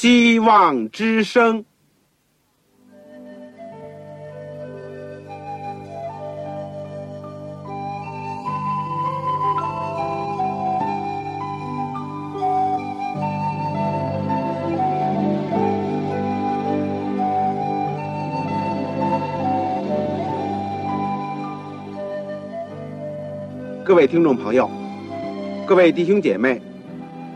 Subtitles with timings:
[0.00, 1.64] 希望之声。
[23.84, 24.70] 各位听众朋友，
[25.66, 26.62] 各位弟兄姐妹，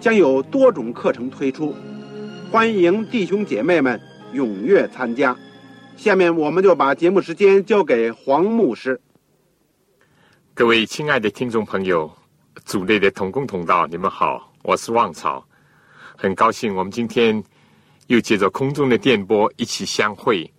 [0.00, 1.76] 将有多种课程推出，
[2.50, 4.00] 欢迎弟兄姐妹们
[4.32, 5.36] 踊跃参加。
[5.94, 8.98] 下面我们就把节目时间交给黄牧师。
[10.54, 12.10] 各位亲爱的听众朋友，
[12.64, 15.46] 组内的同工同道，你们好，我是旺草，
[16.16, 17.42] 很高兴我们今天
[18.06, 20.50] 又借着空中的电波一起相会，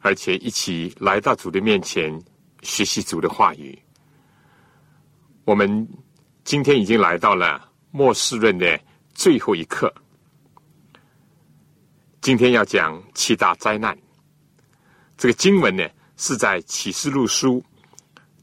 [0.00, 2.20] 而且一起来到主的面前
[2.62, 3.78] 学习主的话语。
[5.44, 5.88] 我们
[6.42, 8.80] 今天已经来到了末世论的
[9.14, 9.94] 最后一课。
[12.20, 13.96] 今天要讲七大灾难。
[15.16, 17.64] 这个经文呢是在启示录书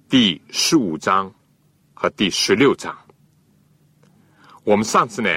[0.07, 1.29] 第十五章
[1.93, 2.97] 和第十六章。
[4.63, 5.29] 我们上次呢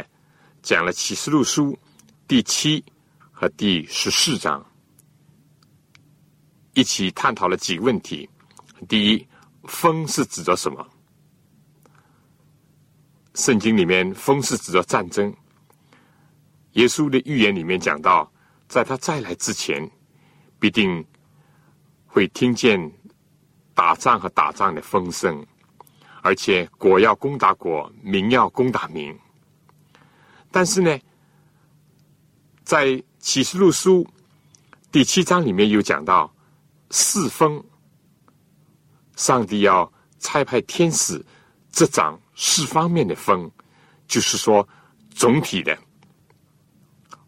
[0.62, 1.76] 讲了启示录书
[2.28, 2.84] 第七
[3.32, 4.64] 和第十四章，
[6.74, 8.30] 一起探讨了几个问题。
[8.88, 9.26] 第一，
[9.64, 10.88] 风是指着什么？
[13.34, 15.34] 圣经里面，风是指着战争。
[16.72, 18.30] 耶稣的预言里面讲到，
[18.68, 19.90] 在他再来之前，
[20.58, 21.04] 必定
[22.06, 22.92] 会听见
[23.74, 25.44] 打仗和打仗的风声，
[26.22, 29.16] 而且国要攻打国，民要攻打民。
[30.52, 30.96] 但是呢，
[32.62, 34.06] 在启示录书
[34.92, 36.32] 第七章里面有讲到，
[36.90, 37.64] 四风，
[39.16, 41.24] 上帝要差派天使
[41.72, 42.16] 执掌。
[42.34, 43.50] 四方面的风，
[44.06, 44.66] 就是说，
[45.10, 45.76] 总体的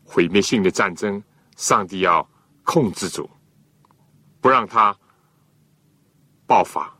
[0.04, 1.22] 毁灭性的战争，
[1.56, 2.28] 上帝要
[2.64, 3.28] 控制住，
[4.40, 4.96] 不让它
[6.46, 6.92] 爆发。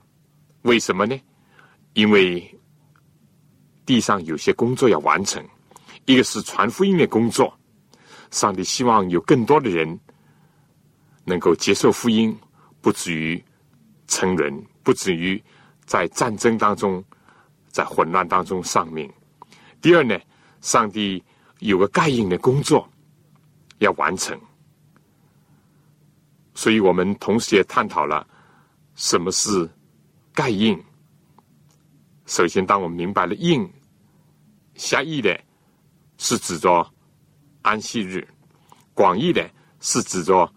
[0.62, 1.20] 为什么呢？
[1.94, 2.58] 因为
[3.84, 5.44] 地上有些工作要完成，
[6.04, 7.52] 一个是传福音的工作，
[8.30, 9.98] 上帝希望有更多的人
[11.24, 12.36] 能够接受福音，
[12.80, 13.42] 不至于
[14.06, 15.42] 成人，不至于
[15.84, 17.04] 在战争当中。
[17.76, 19.12] 在混乱当中丧命。
[19.82, 20.18] 第二呢，
[20.62, 21.22] 上帝
[21.58, 22.88] 有个盖印的工作
[23.80, 24.40] 要完成，
[26.54, 28.26] 所以我们同时也探讨了
[28.94, 29.68] 什么是
[30.32, 30.82] 盖印。
[32.24, 33.70] 首先，当我们明白了印
[34.74, 35.38] 狭义的，
[36.16, 36.90] 是指着
[37.60, 38.26] 安息日；
[38.94, 39.46] 广义的，
[39.80, 40.50] 是指着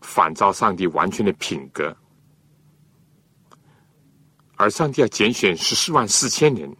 [0.00, 1.96] 反照上帝完全的品格。
[4.58, 6.76] 而上帝要拣选十四万四千人，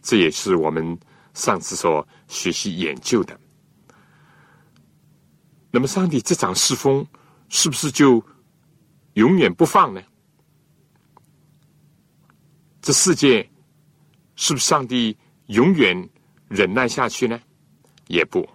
[0.00, 0.98] 这也是我们
[1.34, 3.38] 上次所学习研究的。
[5.72, 7.04] 那么，上帝这场世风
[7.48, 8.24] 是不是就
[9.14, 10.00] 永远不放呢？
[12.80, 13.50] 这世界
[14.36, 16.08] 是不是上帝永远
[16.48, 17.40] 忍耐下去呢？
[18.06, 18.48] 也不，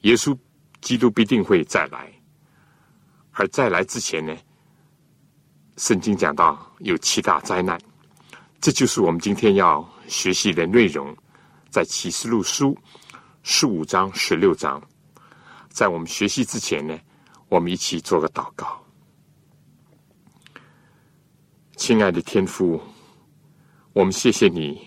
[0.00, 0.36] 耶稣
[0.80, 2.10] 基督必定会再来，
[3.32, 4.34] 而再来之前呢？
[5.76, 7.76] 圣经讲到有七大灾难，
[8.60, 11.14] 这就是我们今天要学习的内容，
[11.68, 12.78] 在启示录书
[13.42, 14.80] 十五章、十六章。
[15.70, 16.96] 在我们学习之前呢，
[17.48, 18.80] 我们一起做个祷告。
[21.74, 22.80] 亲爱的天父，
[23.92, 24.80] 我们谢谢你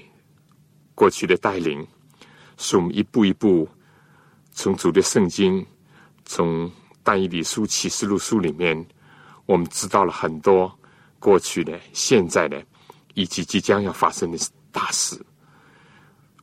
[0.96, 1.86] 过去的带领，
[2.58, 3.68] 使我们一步一步
[4.54, 5.66] 从主的圣经，
[6.24, 6.72] 从
[7.04, 8.88] 但以理书、启示录书里面。
[9.46, 10.77] 我们知道了很多
[11.20, 12.64] 过去的、现在的
[13.14, 14.38] 以及即将要发生的
[14.72, 15.20] 大事。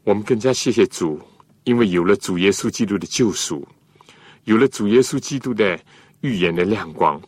[0.03, 1.21] 我们更加谢谢主，
[1.65, 3.67] 因为有了主耶稣基督的救赎，
[4.45, 5.79] 有了主耶稣基督的
[6.21, 7.21] 预言的亮光，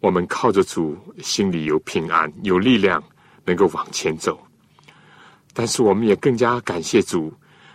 [0.00, 3.02] 我们靠着主，心里有平安、有力量，
[3.44, 4.38] 能够往前走。
[5.52, 7.32] 但是，我们也更加感谢主，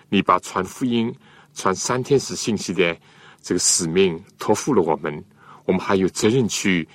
[0.10, 1.12] 你把传福音、
[1.54, 2.96] 传三天使信息的
[3.42, 5.24] 这个使命托付了我们，
[5.66, 6.88] 我们还有责任去。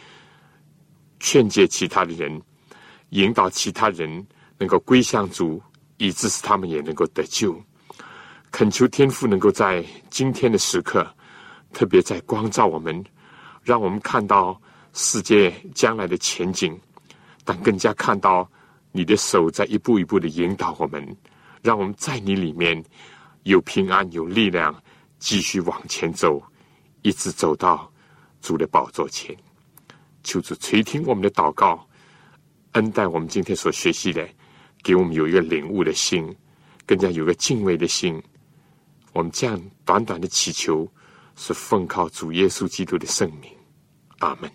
[1.21, 2.41] 劝诫其他的人，
[3.11, 4.27] 引导其他人
[4.59, 5.63] 能够归向主，
[5.97, 7.61] 以致使他们也能够得救。
[8.51, 11.07] 恳求天父能够在今天的时刻，
[11.73, 13.05] 特别在光照我们，
[13.63, 14.61] 让我们看到
[14.93, 16.79] 世界将来的前景，
[17.45, 18.49] 但更加看到
[18.93, 21.17] 你的手在一步一步的引导我们，
[21.63, 22.81] 让我们在你里面
[23.43, 24.73] 有平安、有力量，
[25.19, 26.41] 继续往前走，
[27.03, 27.91] 一直走到
[28.41, 29.37] 主的宝座前。
[30.25, 31.87] 求主垂听我们的祷告，
[32.73, 34.27] 恩待我们今天所学习的，
[34.83, 36.35] 给我们有一个领悟的心，
[36.85, 38.21] 更加有个敬畏的心。
[39.13, 40.91] 我们这样短短的祈求，
[41.37, 43.49] 是奉靠主耶稣基督的圣名，
[44.19, 44.51] 阿门。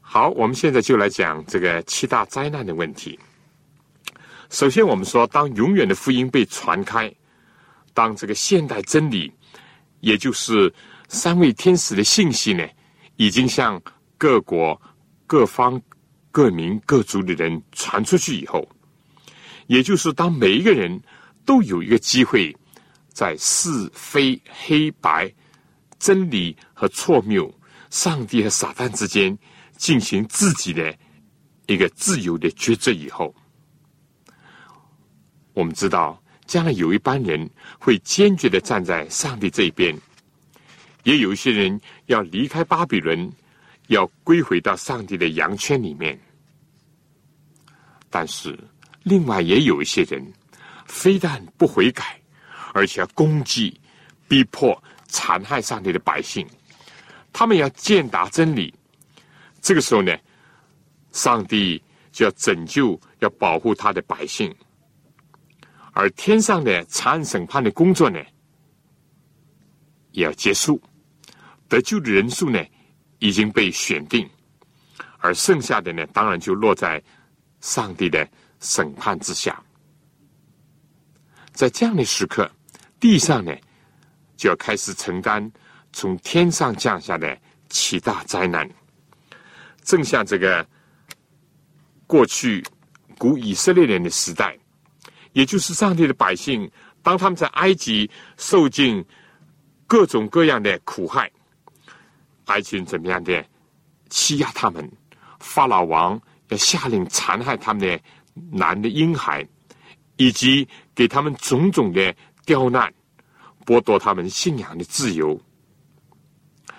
[0.00, 3.18] 好，我们现在就来讲这个七大灾难的问题。
[4.50, 7.12] 首先，我们说，当永远的福音被传开，
[7.94, 9.32] 当这个现代真理，
[10.00, 10.72] 也就是
[11.12, 12.64] 三位天使的信息呢，
[13.16, 13.82] 已经向
[14.16, 14.80] 各国、
[15.26, 15.82] 各方、
[16.30, 18.66] 各民、各族的人传出去以后。
[19.66, 21.02] 也就是当每一个人
[21.44, 22.56] 都有一个机会，
[23.08, 25.32] 在是非黑白、
[25.98, 27.52] 真理和错谬、
[27.90, 29.36] 上帝和撒旦之间
[29.76, 30.96] 进行自己的
[31.66, 33.34] 一个自由的抉择以后，
[35.54, 39.96] 我们知道将来有一班人会坚决的站在上帝这一边，
[41.04, 43.30] 也有一些人要离开巴比伦，
[43.88, 46.18] 要归回到上帝的羊圈里面，
[48.08, 48.58] 但是。
[49.02, 50.22] 另外也有一些人，
[50.84, 52.20] 非但不悔改，
[52.74, 53.80] 而且要攻击、
[54.28, 56.46] 逼迫、残害上帝的百姓。
[57.32, 58.74] 他们要践踏真理。
[59.62, 60.14] 这个时候呢，
[61.12, 61.82] 上帝
[62.12, 64.54] 就要拯救、要保护他的百姓。
[65.92, 68.22] 而天上的残忍审判的工作呢，
[70.12, 70.78] 也要结束。
[71.70, 72.62] 得救的人数呢，
[73.20, 74.28] 已经被选定，
[75.20, 77.02] 而剩下的呢，当然就落在
[77.62, 78.28] 上帝的。
[78.62, 79.58] 审判之下，
[81.54, 82.46] 在这样的时刻，
[83.00, 83.56] 地上呢
[84.36, 85.50] 就要开始承担
[85.94, 87.40] 从天上降下的
[87.70, 88.70] 七大灾难。
[89.82, 90.68] 正像这个
[92.06, 92.62] 过去
[93.16, 94.54] 古以色列人的时代，
[95.32, 96.70] 也就是上帝的百姓，
[97.02, 99.02] 当他们在埃及受尽
[99.86, 101.32] 各种各样的苦害，
[102.50, 103.44] 埃及怎么样的
[104.10, 104.90] 欺压他们，
[105.38, 108.00] 法老王要下令残害他们的。
[108.52, 109.46] 男的婴孩，
[110.16, 112.14] 以及给他们种种的
[112.46, 112.90] 刁难，
[113.66, 115.38] 剥夺他们信仰的自由。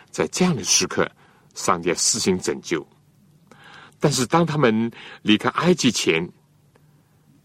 [0.10, 1.08] 在这样的时刻，
[1.54, 2.88] 上帝施行拯救。
[4.00, 4.90] 但是当他们
[5.22, 6.28] 离开埃及前，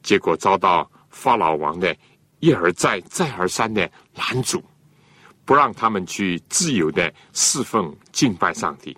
[0.03, 1.95] 结果遭到法老王的
[2.39, 4.63] 一而再、再而三的拦阻，
[5.47, 8.95] 不让他们去自由的侍奉、敬拜上帝。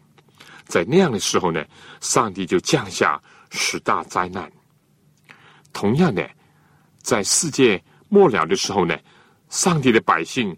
[0.66, 1.64] 在那样的时候呢，
[2.00, 4.50] 上帝就降下十大灾难。
[5.72, 6.28] 同样的，
[7.02, 8.98] 在世界末了的时候呢，
[9.50, 10.56] 上帝的百姓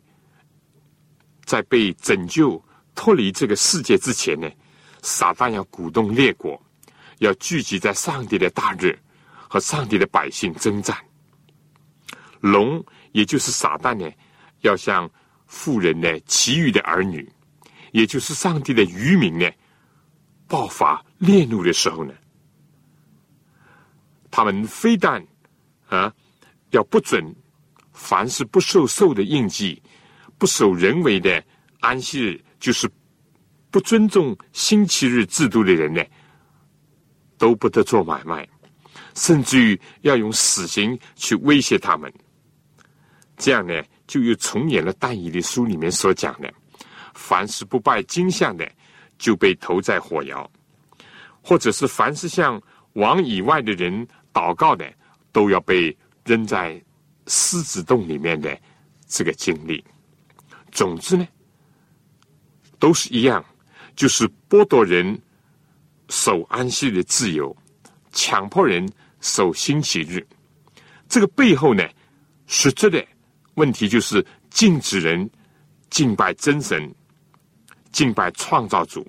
[1.45, 2.63] 在被拯救
[2.95, 4.49] 脱离这个世界之前呢，
[5.03, 6.61] 撒旦要鼓动列国，
[7.19, 8.97] 要聚集在上帝的大日
[9.49, 10.97] 和上帝的百姓征战。
[12.41, 12.83] 龙，
[13.13, 14.11] 也就是撒旦呢，
[14.61, 15.11] 要向
[15.51, 17.29] 富人的其余的儿女，
[17.91, 19.51] 也就是上帝的渔民呢，
[20.47, 22.15] 爆发烈怒的时候呢。
[24.31, 25.21] 他们非但
[25.89, 26.15] 啊
[26.71, 27.35] 要不准
[27.93, 29.83] 凡是不受受的印记、
[30.39, 31.45] 不守人为的
[31.81, 32.89] 安息日，就是
[33.73, 36.01] 不尊重星期日制度的人呢，
[37.37, 38.49] 都不得做买卖，
[39.17, 42.11] 甚至于要用死刑去威胁他们。
[43.37, 46.53] 这样呢，就又重演了但以的书里面所讲的：
[47.15, 48.69] 凡是不拜金像的，
[49.17, 50.45] 就被投在火窑；
[51.41, 52.61] 或者是凡是向
[52.95, 54.05] 王以外的人。
[54.33, 54.89] 祷告的
[55.33, 56.81] 都要被扔在
[57.27, 58.57] 狮子洞里面的
[59.09, 59.85] 这个经历，
[60.71, 61.27] 总之呢，
[62.79, 63.45] 都是一样，
[63.97, 65.21] 就是剥夺人
[66.11, 67.55] 守安息的自由，
[68.13, 68.89] 强迫人
[69.21, 70.25] 守星期日。
[71.09, 71.85] 这个背后呢，
[72.47, 73.05] 实质的
[73.55, 75.29] 问题就是禁止人
[75.91, 76.93] 敬拜真神、
[77.93, 79.07] 敬拜创造主，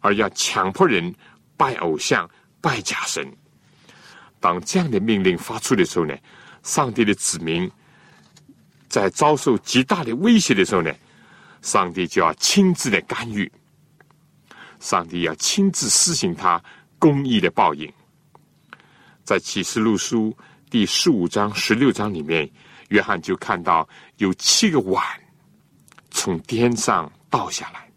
[0.00, 1.14] 而要强迫人
[1.56, 2.28] 拜偶像、
[2.60, 3.26] 拜假神。
[4.40, 6.16] 当这样的命令发出的时候呢，
[6.62, 7.70] 上帝的子民
[8.88, 10.92] 在遭受极大的威胁的时候呢，
[11.60, 13.50] 上帝就要亲自的干预，
[14.80, 16.60] 上帝要亲自施行他
[16.98, 17.90] 公义的报应。
[19.22, 20.36] 在启示录书
[20.68, 22.50] 第十五章、十六章里面，
[22.92, 25.02] 约翰就看到有七个碗
[26.10, 27.90] 从天上倒下来，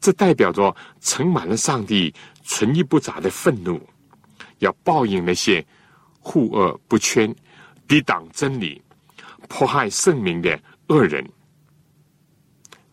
[0.00, 2.12] 这代表着盛满了上帝
[2.42, 3.80] 存一不杂的愤怒。
[4.58, 5.64] 要报应那些
[6.18, 7.34] 护恶不圈、
[7.86, 8.82] 抵挡真理、
[9.48, 11.24] 迫害圣明的恶人。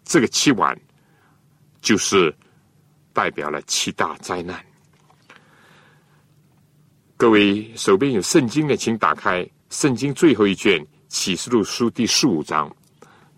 [0.05, 0.79] 这个七碗
[1.81, 2.33] 就是
[3.11, 4.63] 代表了七大灾难。
[7.17, 12.73] 各位手边有圣经的，请打开圣经最后一卷启示录书第十五章。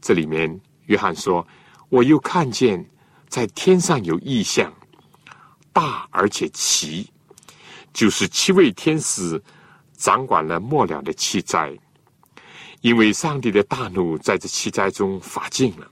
[0.01, 1.45] 这里面约翰说
[1.89, 2.83] ：“我又看见
[3.27, 4.73] 在天上有异象，
[5.71, 7.09] 大而且奇，
[7.93, 9.41] 就是七位天使
[9.95, 11.77] 掌管了末了的七灾，
[12.81, 15.89] 因为上帝的大怒在这七灾中发尽了。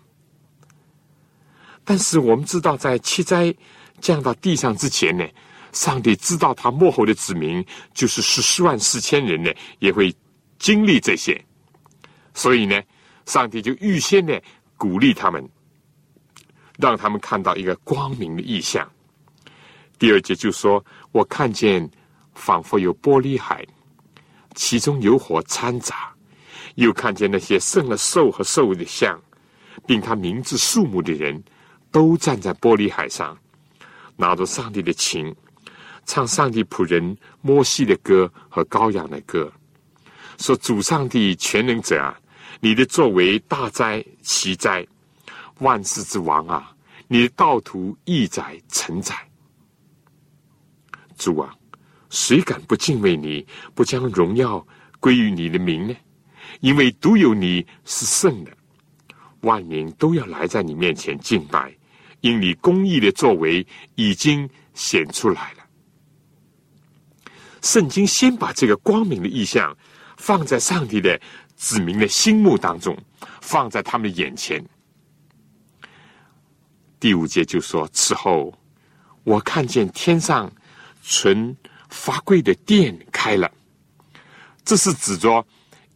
[1.84, 3.54] 但是我们知道，在七灾
[4.02, 5.26] 降到地上之前呢？”
[5.74, 10.16] 上帝知道他幕后的子民就是十四万四千人呢，也会
[10.58, 11.40] 经历这些，
[12.38, 12.80] 所以呢，
[13.26, 14.40] 上帝就预先呢
[14.78, 15.44] 鼓励他们，
[16.78, 18.88] 让他们看到一个光明的意象。
[19.98, 21.90] 第二节就说：“我看见
[22.36, 23.66] 仿佛有玻璃海，
[24.54, 25.96] 其中有火掺杂；
[26.76, 29.20] 又看见那些胜了兽和兽的像，
[29.88, 31.44] 并他名字数目的人，
[31.90, 33.36] 都站在玻璃海上，
[34.16, 35.36] 拿着上帝的琴。”
[36.06, 39.52] 唱上帝仆人摩西的歌和羔羊的歌，
[40.38, 42.18] 说主上帝全能者啊，
[42.60, 44.86] 你的作为大哉奇哉，
[45.60, 46.76] 万世之王啊，
[47.08, 49.16] 你的道途义哉成载。
[51.18, 51.54] 主啊，
[52.10, 54.66] 谁敢不敬畏你，不将荣耀
[55.00, 55.96] 归于你的名呢？
[56.62, 58.52] 因为独有你是圣的，
[59.42, 61.76] 万民都要来在你面前敬拜，
[62.22, 65.64] 因你公义的作为已经显出来了。
[67.62, 69.76] 圣经先把这个光明的意象
[70.18, 71.20] 放在上帝的
[71.58, 72.98] 子民的心目当中，
[73.42, 74.64] 放在他们的眼前。
[77.02, 78.58] 第五节就说：“此后，
[79.26, 80.50] 我看见天上
[81.04, 81.54] 存
[81.90, 83.52] 发贵的殿开了。”
[84.64, 85.46] 这是指着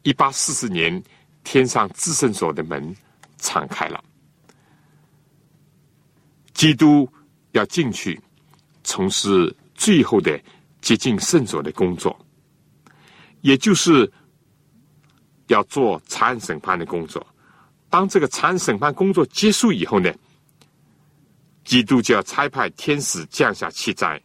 [0.04, 1.02] 一八四四年
[1.46, 2.94] 天上至圣所的门
[3.38, 4.04] 敞开了，
[6.54, 7.08] 基督
[7.52, 8.20] 要进去
[8.84, 10.38] 从事最后的。
[10.82, 12.26] 接近圣所的工作，
[13.42, 14.12] 也就是
[15.54, 17.26] 要做残审判的工作。
[17.90, 20.14] 当这个残审判工作结束以后呢，
[21.64, 24.22] 基督就要差派天使降下七灾，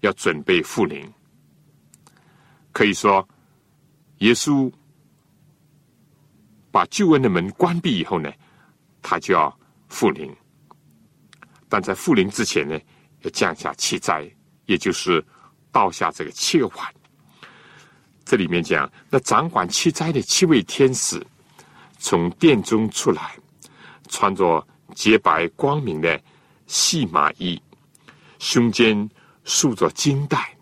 [0.00, 1.10] 要准备复临。
[2.72, 3.28] 可以说，
[4.18, 4.72] 耶稣
[6.70, 8.32] 把救恩的门关闭以后呢，
[9.02, 9.56] 他就要
[9.88, 10.34] 复临。
[11.68, 12.78] 但在复临之前呢，
[13.22, 14.30] 要降下七灾，
[14.66, 15.24] 也就是。
[15.74, 16.94] 倒下这个七个碗，
[18.24, 21.20] 这里面讲，那掌管七灾的七位天使
[21.98, 23.36] 从殿中出来，
[24.08, 26.20] 穿着洁白光明的
[26.66, 27.60] 细麻衣，
[28.38, 29.08] 胸间
[29.44, 30.56] 束着金带，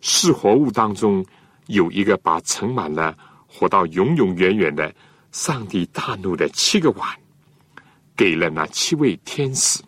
[0.00, 1.24] 是活物当中
[1.66, 4.94] 有一个把盛满了活到永永远远的
[5.32, 7.08] 上帝大怒的七个碗，
[8.16, 9.82] 给了那七位天使，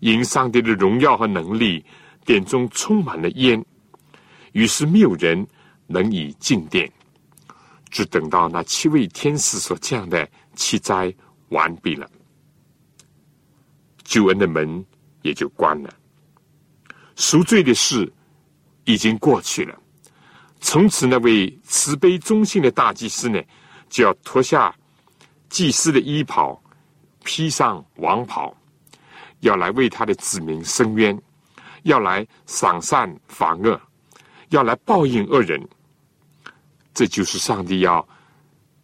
[0.00, 1.84] 因上帝的荣耀和能力。
[2.24, 3.64] 殿中充满了烟，
[4.50, 5.46] 于是没有人
[5.86, 6.90] 能以进殿，
[7.90, 11.14] 只等到那七位天使所降的七灾
[11.48, 12.10] 完毕了，
[14.04, 14.84] 救恩的门
[15.22, 15.94] 也就关了，
[17.14, 18.12] 赎罪的事
[18.84, 19.78] 已经过去了。
[20.60, 23.42] 从此，那位慈悲忠信的大祭司呢，
[23.88, 24.74] 就要脱下
[25.48, 26.60] 祭司的衣袍，
[27.24, 28.56] 披上王袍，
[29.40, 31.16] 要来为他的子民伸冤。
[31.82, 33.80] 要来赏善罚恶，
[34.48, 35.64] 要来报应恶人，
[36.96, 38.08] 这就是上帝要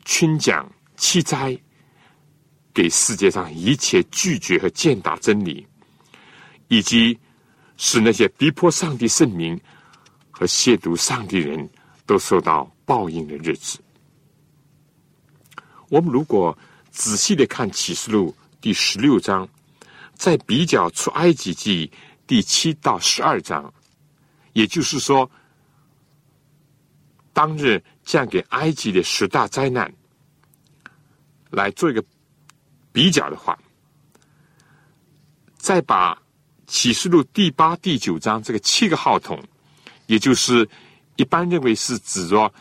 [0.05, 1.59] 群讲七灾，
[2.75, 5.67] 给世界上一切拒绝和践踏真理，
[6.69, 7.19] 以及
[7.79, 9.59] 使那些逼迫上帝圣名
[10.31, 11.67] 和亵渎上帝人
[12.05, 13.79] 都受到报应的日子。
[15.89, 16.57] 我们如果
[16.91, 19.49] 仔细的看启示录第十六章，
[20.15, 21.91] 在比较出埃及记。
[22.25, 23.73] 第七到十二章，
[24.53, 25.31] 也就是说，
[27.33, 29.93] 当日降给埃及的十大灾难，
[31.51, 32.05] 来做一个
[32.93, 33.59] 比较的话，
[35.57, 36.21] 再把
[36.67, 39.43] 启示录第八、第九章这个七个号筒，
[40.07, 40.69] 也就是
[41.17, 42.53] 一般认为是指着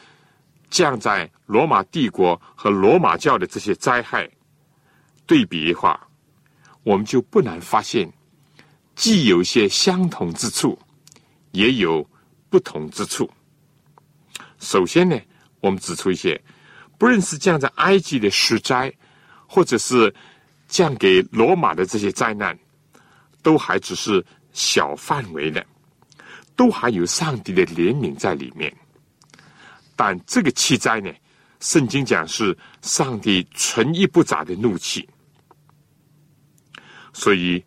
[0.70, 4.30] 降在罗马帝国和罗马教的这些灾害
[5.26, 6.08] 对比的话，
[6.84, 8.12] 我们就不难发现。
[8.94, 10.78] 既有些相同之处，
[11.52, 12.08] 也有
[12.50, 13.30] 不同之处。
[14.60, 15.20] 首先呢，
[15.62, 16.40] 我们指出一些，
[16.98, 18.94] 不论是降在埃及的十灾，
[19.48, 20.14] 或者是
[20.68, 22.58] 降给罗马的这些灾难，
[23.42, 25.66] 都还只是小范围的，
[26.56, 28.76] 都还有上帝的怜悯在里面。
[29.96, 31.12] 但这个气灾呢，
[31.60, 35.08] 圣经讲是上帝存一不杂的怒气，
[37.14, 37.64] 所以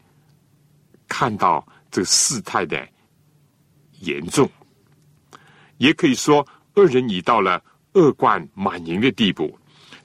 [1.07, 2.89] 看到这个事态的
[4.01, 4.51] 严重，
[5.77, 7.63] 也可以说恶人已到了
[7.95, 9.59] 恶贯满盈的地步，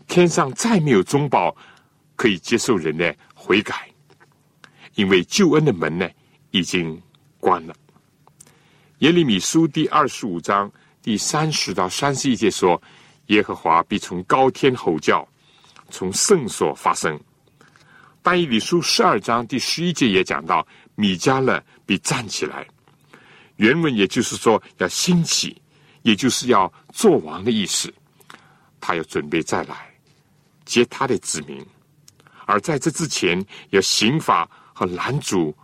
[0.07, 1.55] 天上再没有中保
[2.15, 3.89] 可以接受人的悔改，
[4.95, 6.09] 因为救恩的门呢
[6.51, 6.99] 已经
[7.39, 7.75] 关了。
[8.99, 12.81] 耶利米书第二十五章第三十到三十一节说。
[13.29, 15.23] 耶和华必从高天吼叫，
[15.91, 17.15] 从圣所发声。
[18.23, 20.65] 但以理书十二章第十一节也讲到，
[20.95, 22.65] 米迦勒必站起来。
[23.57, 25.61] 原文也就是说要兴起，
[26.09, 27.93] 也就是要做王的意思。
[28.81, 29.93] 他要准备再来
[30.65, 31.63] 接他的子民，
[32.45, 35.55] 而在这之前要刑罚和拦阻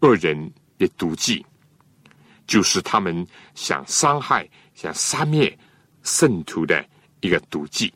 [0.00, 1.44] 恶人的毒计，
[2.46, 5.56] 就是他们想伤害、想杀灭
[6.02, 6.84] 圣徒的。
[7.24, 7.94] 一个毒计，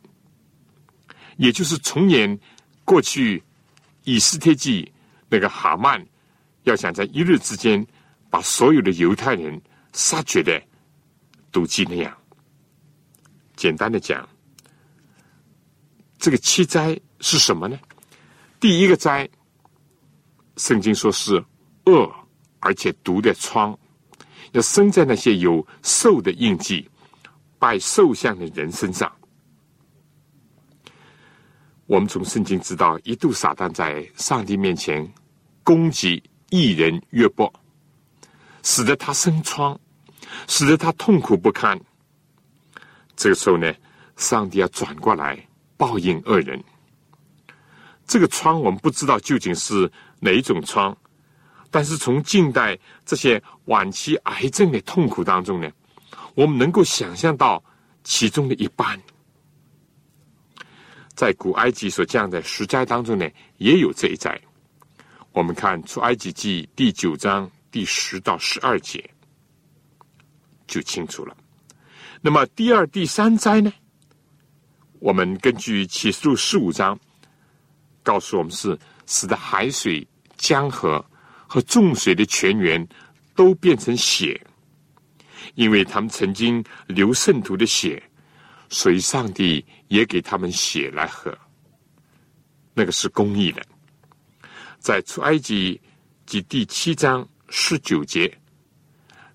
[1.37, 2.39] 也就是重演
[2.85, 3.43] 过去
[4.05, 4.89] 以斯帖记
[5.29, 6.01] 那个哈曼
[6.63, 7.85] 要想在一日之间
[8.31, 9.61] 把所有的犹太人
[9.93, 10.63] 杀绝的
[11.57, 12.15] 毒计那样。
[13.57, 14.29] 简单的讲，
[16.19, 17.79] 这个七灾是什么呢？
[18.61, 19.27] 第一个灾，
[20.59, 21.43] 圣经说是
[21.87, 22.15] 恶
[22.61, 23.75] 而且毒的疮，
[24.53, 26.87] 要生在那些有兽的印记。
[27.59, 29.11] 拜兽像的人身上，
[31.87, 35.11] 我们从圣经知道，一度撒旦在上帝面前
[35.65, 37.51] 攻击异人约伯，
[38.63, 39.81] 使得他生疮，
[40.49, 41.78] 使得他痛苦不堪。
[43.16, 43.73] 这个时候呢，
[44.16, 45.38] 上帝要转过来
[45.76, 46.62] 报应恶人。
[48.06, 49.90] 这个疮我们不知道究竟是
[50.21, 50.97] 哪一种疮，
[51.71, 55.71] 但是从近代这些晚期癌症的痛苦当中呢。
[56.35, 57.64] 我们能够想象到
[58.04, 59.00] 其中的一半，
[61.14, 64.38] 在古埃及所降的十灾当中呢，也有这一灾。
[65.32, 69.08] 我们看出埃及记第九章第十到十二节，
[70.67, 71.37] 就清楚了。
[72.21, 73.73] 那么第二、第三灾呢？
[74.99, 76.99] 我们根据启示录十五章
[78.02, 81.05] 告诉我们，是使得海水、江河
[81.47, 82.87] 和众水的泉源
[83.35, 84.41] 都变成血。
[85.55, 88.02] 因为他们曾经流圣徒的血，
[88.69, 91.37] 所以上帝也给他们血来喝。
[92.75, 93.65] 那个是公义的。
[94.79, 95.81] 在出埃及
[96.26, 98.37] 及第七章十九节，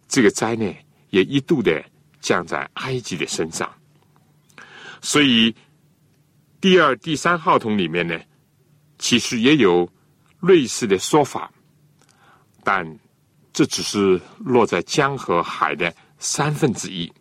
[0.08, 0.76] 这个灾呢
[1.12, 1.82] 也一度的
[2.20, 3.72] 降在埃及的身上。
[5.00, 5.56] 所以
[6.60, 8.20] 第二、第三号筒里面呢，
[8.98, 9.88] 其实也有
[10.42, 11.50] 类似的说法，
[12.64, 13.00] 但
[13.54, 15.94] 这只是落在江和海的。
[16.24, 17.12] 三分之一，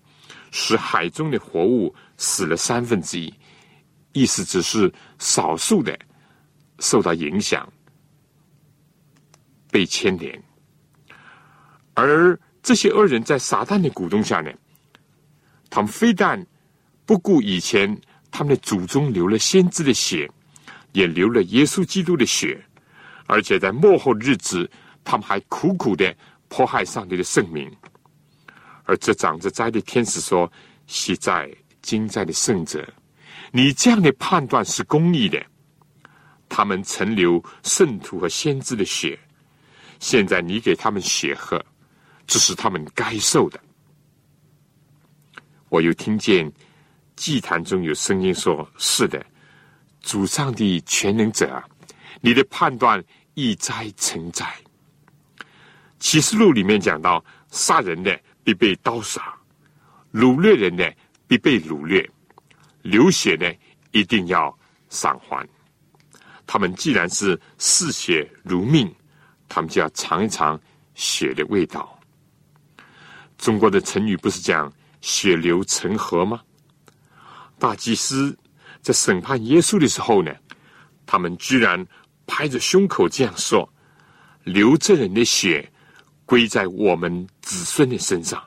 [0.50, 3.32] 使海中的活物死了三分之一，
[4.12, 5.98] 意思只是少数的
[6.80, 7.66] 受到影响，
[9.70, 10.38] 被牵连。
[11.94, 14.50] 而这些恶人在撒旦的鼓动下呢，
[15.68, 16.44] 他们非但
[17.06, 17.98] 不顾以前
[18.30, 20.30] 他们的祖宗流了先知的血，
[20.92, 22.62] 也流了耶稣基督的血，
[23.26, 24.70] 而且在末后日子，
[25.02, 26.14] 他们还苦苦的
[26.48, 27.70] 迫害上帝的圣名。
[28.84, 30.50] 而这长着灾的天使说
[30.86, 31.48] ：“喜在
[31.80, 32.86] 今在的圣者，
[33.52, 35.40] 你这样的判断是公义的。
[36.48, 39.16] 他们曾流圣徒和先知的血，
[40.00, 41.64] 现在你给他们血喝，
[42.30, 43.60] 这是他们该受的。”
[45.68, 46.50] 我又听见
[47.16, 49.22] 祭坛中有声音说：“是的，
[50.00, 51.62] 主上帝全能者啊，
[52.20, 54.46] 你的判断一灾成灾。”
[55.98, 58.18] 启示录里面讲到杀人的。
[58.42, 59.38] 必被刀杀，
[60.14, 60.82] 掳掠人呢
[61.28, 62.10] 必被掳掠，
[62.80, 63.46] 流血呢
[63.92, 65.46] 一定要偿还。
[66.46, 68.92] 他们既然是嗜血如命，
[69.46, 70.58] 他们就要尝一尝
[70.94, 71.99] 血的味道。
[73.40, 76.40] 中国的成语不是讲血流成河吗？
[77.58, 78.38] 大祭司
[78.82, 80.32] 在审判耶稣的时候呢，
[81.06, 81.84] 他们居然
[82.26, 83.68] 拍着胸口这样说
[84.44, 85.68] ：“流这人的血。”
[86.30, 88.40] 归在我们子孙的身上，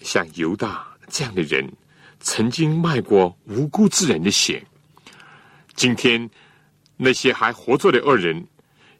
[0.00, 1.72] 像犹大这样的人，
[2.18, 4.66] 曾经卖过无辜之人的血。
[5.76, 6.28] 今天
[6.96, 8.44] 那些还活着的恶人，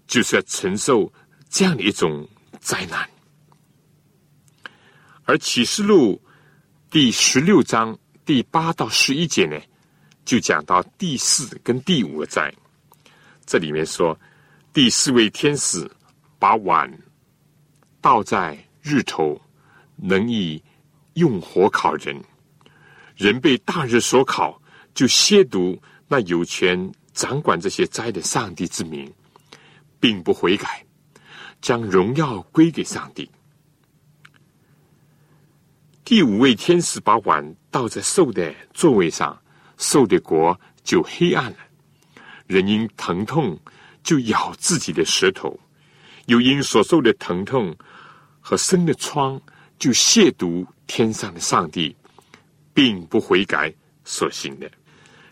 [0.06, 1.12] 就是要承受
[1.50, 2.24] 这样的一种
[2.60, 3.11] 灾难。
[5.24, 6.20] 而启示录
[6.90, 9.58] 第十六章第八到十一节呢，
[10.24, 12.52] 就讲到第四跟第五个灾。
[13.46, 14.18] 这里面说，
[14.72, 15.90] 第四位天使。
[16.42, 16.92] 把碗
[18.00, 19.40] 倒在日头，
[19.94, 20.60] 能以
[21.14, 22.20] 用火烤人。
[23.14, 24.60] 人被大日所烤，
[24.92, 29.08] 就亵渎那有权掌管这些灾的上帝之名，
[30.00, 30.84] 并不悔改，
[31.60, 33.30] 将荣耀归给上帝。
[36.04, 39.40] 第五位天使把碗倒在兽的座位上，
[39.78, 41.56] 兽的国就黑暗了。
[42.48, 43.58] 人因疼痛
[44.02, 45.58] 就咬自己的舌头，
[46.26, 47.74] 又因所受的疼痛
[48.40, 49.40] 和生的疮
[49.78, 51.94] 就亵渎天上的上帝，
[52.74, 53.72] 并不悔改
[54.04, 54.68] 所行的。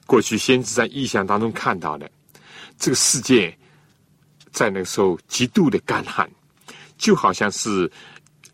[0.06, 2.08] 过去先知在意象当中看到的，
[2.78, 3.54] 这个世界
[4.52, 6.30] 在那个时候极度的干旱，
[6.96, 7.90] 就好像是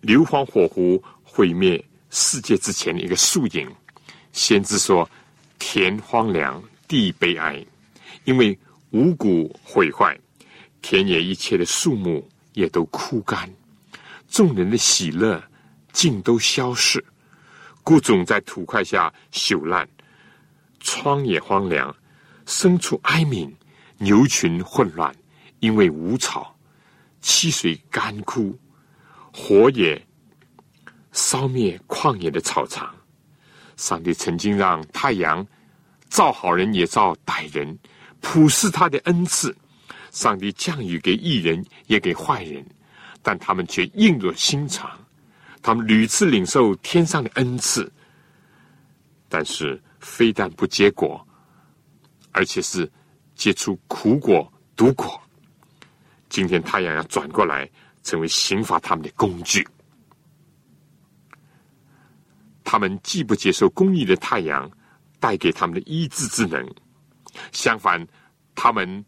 [0.00, 1.84] 硫磺火湖毁灭。
[2.18, 3.70] 世界之前的一个树影，
[4.32, 5.06] 先知说
[5.60, 7.62] ：“田荒凉，地悲哀，
[8.24, 8.58] 因为
[8.92, 10.18] 五谷毁坏，
[10.80, 13.46] 田野一切的树木也都枯干，
[14.30, 15.44] 众人的喜乐
[15.92, 17.04] 尽都消逝，
[17.84, 19.86] 谷种在土块下朽烂，
[20.80, 21.94] 窗也荒凉，
[22.46, 23.54] 牲畜哀鸣，
[23.98, 25.14] 牛群混乱，
[25.60, 26.56] 因为无草，
[27.20, 28.58] 溪水干枯，
[29.34, 30.02] 火也。”
[31.16, 32.94] 烧灭旷野的草场，
[33.78, 35.44] 上帝曾经让太阳
[36.10, 37.76] 照好人也照歹人，
[38.20, 39.56] 普施他的恩赐。
[40.12, 42.64] 上帝降雨给义人也给坏人，
[43.22, 44.90] 但他们却硬若心肠。
[45.62, 47.90] 他们屡次领受天上的恩赐，
[49.28, 51.26] 但是非但不结果，
[52.30, 52.90] 而且是
[53.34, 55.18] 结出苦果、毒果。
[56.28, 57.68] 今天太阳要转过来，
[58.02, 59.66] 成为刑罚他们的工具。
[62.68, 64.68] 他们既不接受公义的太阳
[65.20, 66.68] 带给他们的医治之能，
[67.52, 68.04] 相反，
[68.56, 69.04] 他们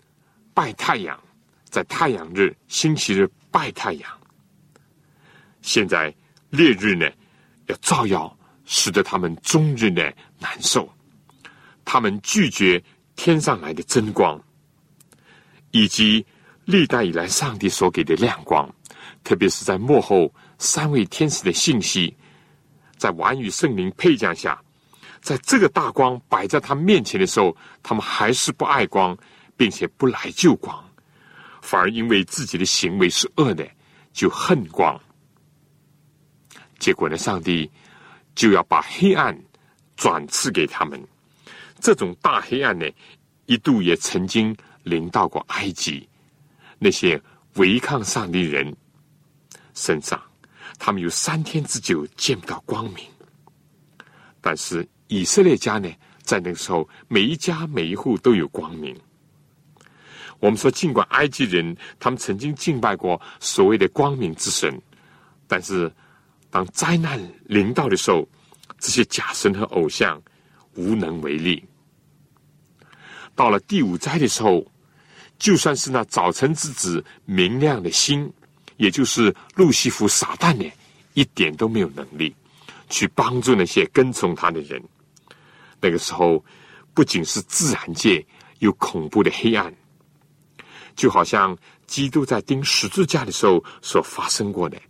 [0.54, 1.20] 拜太阳，
[1.64, 4.08] 在太阳日、星期日拜太阳。
[5.60, 6.14] 现在
[6.50, 7.10] 烈日呢，
[7.66, 10.88] 要照耀，使得他们终日呢难受。
[11.84, 12.80] 他们拒绝
[13.16, 14.40] 天上来的真光，
[15.72, 16.24] 以及
[16.64, 18.72] 历代以来上帝所给的亮光，
[19.24, 22.16] 特别是在幕后三位天使的信息。
[22.98, 24.60] 在晚雨圣灵配降下，
[25.22, 29.16] 在这个大光摆在他面前的时候，他们还是不爱光，
[29.56, 30.84] 并且不来救光，
[31.62, 33.66] 反而因为自己的行为是恶的，
[34.12, 35.00] 就恨光。
[36.78, 37.70] 结果呢，上帝
[38.34, 39.36] 就要把黑暗
[39.96, 41.02] 转赐给他们。
[41.80, 42.86] 这种大黑暗呢，
[43.46, 46.08] 一度也曾经临到过埃及
[46.78, 47.20] 那些
[47.54, 48.76] 违抗上帝人
[49.74, 50.20] 身上。
[50.78, 53.04] 他们有三天之久见不到光明，
[54.40, 58.96] 但是以色列家呢，在那个时候，每一家每一户都有光明。
[60.38, 64.80] 我们说，尽管埃及人他们曾经敬拜过所谓的光明之神，
[65.48, 65.92] 但是
[66.48, 68.26] 当灾难临到的时候，
[68.78, 70.22] 这些假神和偶像
[70.76, 71.66] 无能为力。
[73.34, 74.64] 到了第五灾的时候，
[75.38, 78.32] 就算是那早晨之子明亮的星。
[78.78, 80.64] 也就是路西弗撒旦呢，
[81.14, 82.34] 一点都没有能力
[82.88, 84.82] 去帮助那些跟从他的人。
[85.80, 86.42] 那个时候，
[86.94, 88.24] 不仅是自然界
[88.60, 89.74] 有恐怖的黑暗，
[90.96, 94.80] 就好像基督在钉十字架的时候所发生过的，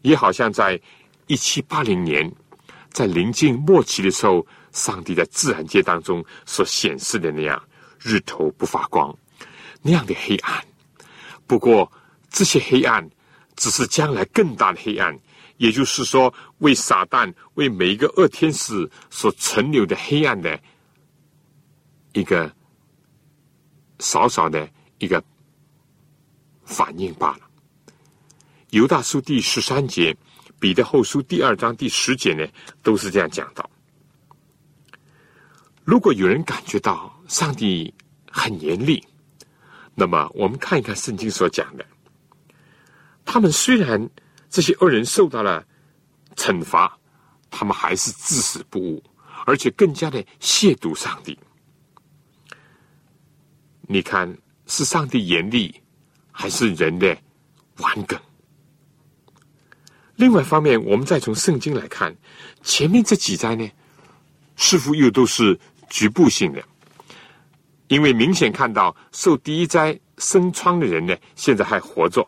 [0.00, 0.80] 也好像在
[1.26, 2.30] 一七八零年
[2.90, 7.62] 在临近末期的时候，上帝在自然界当中所显示的那样，
[8.00, 9.14] 日头不发光
[9.82, 10.64] 那样的黑暗。
[11.46, 11.92] 不过，
[12.30, 13.06] 这些黑暗。
[13.56, 15.18] 只是将来更大的黑暗，
[15.56, 20.60] 也就是说，为撒旦、为每一个恶天使所存留的黑暗的
[22.12, 22.54] 一个
[23.98, 25.22] 少少的一个
[26.64, 27.40] 反应罢了。
[28.70, 30.14] 犹大书第十三节，
[30.60, 32.46] 彼得后书第二章第十节呢，
[32.82, 33.68] 都是这样讲到。
[35.84, 37.94] 如果有人感觉到上帝
[38.30, 39.02] 很严厉，
[39.94, 41.86] 那么我们看一看圣经所讲的。
[43.26, 44.08] 他们虽然
[44.48, 45.62] 这些恶人受到了
[46.36, 46.96] 惩罚，
[47.50, 49.02] 他们还是至死不悟，
[49.44, 51.38] 而且更加的亵渎上帝。
[53.82, 54.34] 你看，
[54.66, 55.74] 是上帝严厉，
[56.32, 57.16] 还是人的
[57.78, 58.18] 顽梗？
[60.14, 62.16] 另外一方面，我们再从圣经来看，
[62.62, 63.68] 前面这几灾呢，
[64.56, 65.58] 似乎又都是
[65.90, 66.64] 局部性的，
[67.88, 72.26] 因为明显看到受第一灾生疮的人呢，现在还活着。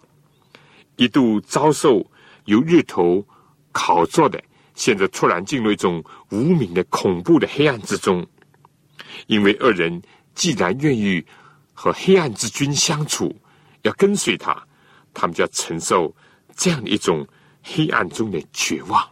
[0.98, 2.04] 一度遭受
[2.46, 3.24] 由日头
[3.72, 4.42] 烤作的，
[4.74, 8.26] 现在突然进入一种无名的恐怖的黑暗之中。
[9.28, 10.02] 因为二人
[10.34, 11.24] 既然愿意
[11.72, 13.34] 和黑暗之君相处，
[13.82, 14.60] 要跟随他，
[15.14, 16.14] 他们就要承受
[16.56, 17.26] 这样的一种
[17.62, 19.08] 黑暗中的绝望。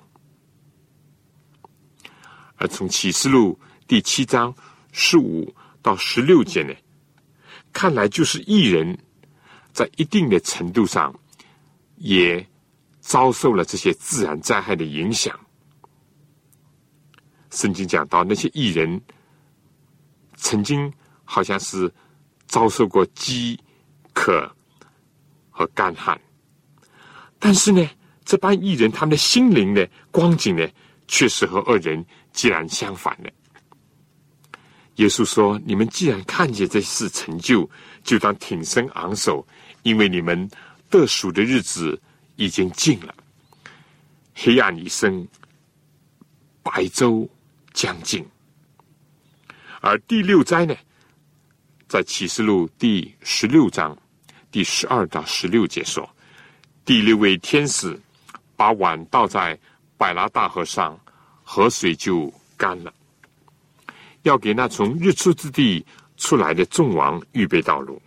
[2.56, 4.52] 而从启示录第七章
[4.90, 6.74] 十五到十六节呢，
[7.72, 8.98] 看来就是艺人，
[9.72, 11.14] 在一定的程度上
[12.06, 12.46] 也
[13.00, 15.38] 遭受了这些自然灾害的影响。
[17.50, 19.00] 圣经讲到那些艺人
[20.36, 20.92] 曾经
[21.24, 21.92] 好像是
[22.46, 23.58] 遭受过饥
[24.12, 24.48] 渴
[25.50, 26.20] 和干旱，
[27.40, 27.88] 但是呢，
[28.24, 30.68] 这帮艺人他们的心灵的光景呢，
[31.08, 33.32] 却是和恶人截然相反的。
[34.96, 37.68] 耶稣说：“你们既然看见这事成就，
[38.02, 39.46] 就当挺身昂首，
[39.82, 40.48] 因为你们
[40.96, 42.00] 得赎的日子
[42.36, 43.14] 已经近了。
[44.34, 45.26] 黑暗已生，
[46.62, 47.28] 白昼
[47.72, 48.26] 将近。”
[49.80, 50.74] 而第六灾呢，
[51.86, 53.96] 在启示录第十六章
[54.50, 56.08] 第十二到十六节说
[56.84, 57.98] ：“第六位天使
[58.56, 59.58] 把碗倒在
[59.96, 60.98] 百拉大河上，
[61.44, 62.92] 河水就干了。”
[64.24, 65.84] 要给那从日出之地
[66.16, 68.00] 出来的众王预备道路。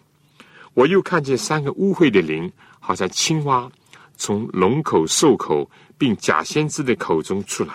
[0.73, 3.69] 我又看见三个污秽的灵，好像青蛙，
[4.17, 7.73] 从龙口、兽口并假先知的口中出来。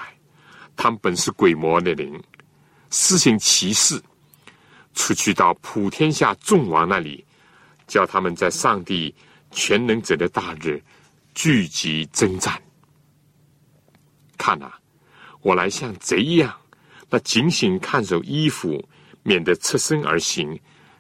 [0.77, 2.21] 他们本是鬼魔的灵，
[2.91, 4.03] 施行奇事，
[4.95, 7.25] 出去到普天下众王那里，
[7.87, 9.15] 叫他们在上帝
[9.51, 10.83] 全能者的大日
[11.35, 12.61] 聚集征战。
[14.37, 14.79] 看啊，
[15.43, 16.53] 我来像贼一样。
[17.09, 18.83] 那警醒看守衣服，
[19.23, 20.59] 免得侧身而行，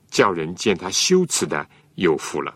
[0.08, 2.54] 叫人见他羞耻的有福了。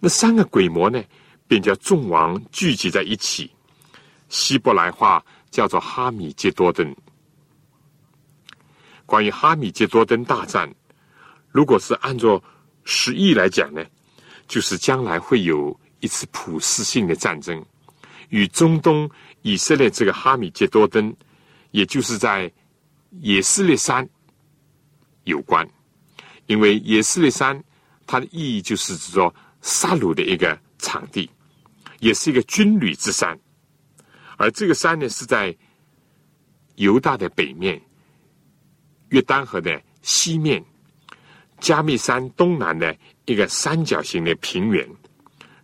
[0.00, 1.00] 那三个鬼魔呢，
[1.46, 3.50] 便叫众王聚集在一起。
[4.28, 6.96] 希伯来话叫做哈米杰多登。
[9.06, 10.72] 关于哈米杰多登大战，
[11.50, 12.42] 如果是按照
[12.84, 13.84] 实意来讲呢，
[14.48, 17.64] 就是将来会有一次普世性的战争，
[18.30, 19.08] 与中东
[19.42, 21.14] 以色列这个哈米杰多登，
[21.70, 22.50] 也就是在。
[23.22, 24.08] 也斯列山
[25.24, 25.68] 有关，
[26.46, 27.60] 因为也斯列山
[28.06, 31.28] 它的意义就是指说杀戮的一个场地，
[31.98, 33.38] 也是一个军旅之山。
[34.36, 35.56] 而这个山呢，是在
[36.76, 37.80] 犹大的北面、
[39.08, 40.64] 约旦河的西面、
[41.58, 44.88] 加密山东南的一个三角形的平原，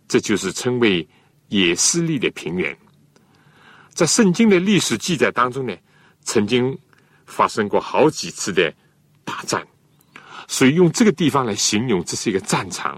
[0.07, 1.07] 这就是称为
[1.49, 2.77] 野斯利的平原。
[3.89, 5.75] 在圣经的历史记载当中呢，
[6.21, 6.77] 曾经。
[7.29, 8.73] 发生过好几次的
[9.25, 9.67] 大战，
[10.47, 12.97] 所以用这个地方来形容，这是一个战场。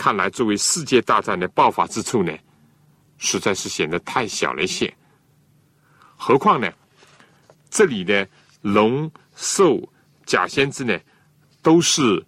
[0.00, 2.32] 看来作为世界大战的爆发之处呢，
[3.18, 4.90] 实在是显得太小了一些。
[6.16, 6.72] 何况呢，
[7.68, 8.26] 这里的
[8.62, 9.78] 龙兽
[10.24, 10.98] 假先知呢，
[11.60, 12.24] 都是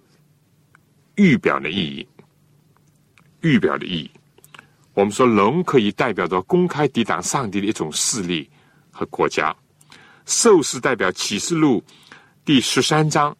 [1.14, 2.06] 预表的意义。
[3.40, 4.10] 预表的意义，
[4.92, 8.50] 我们说龙可以代表着公开抵挡上帝的一种势力
[8.90, 9.56] 和国家。
[10.26, 11.82] 兽是代表启示录
[12.44, 13.34] 第十三章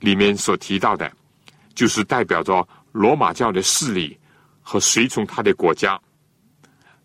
[0.00, 1.14] 里面所提到的，
[1.74, 4.18] 就是代表着罗马教的势力
[4.60, 6.00] 和随从他的国家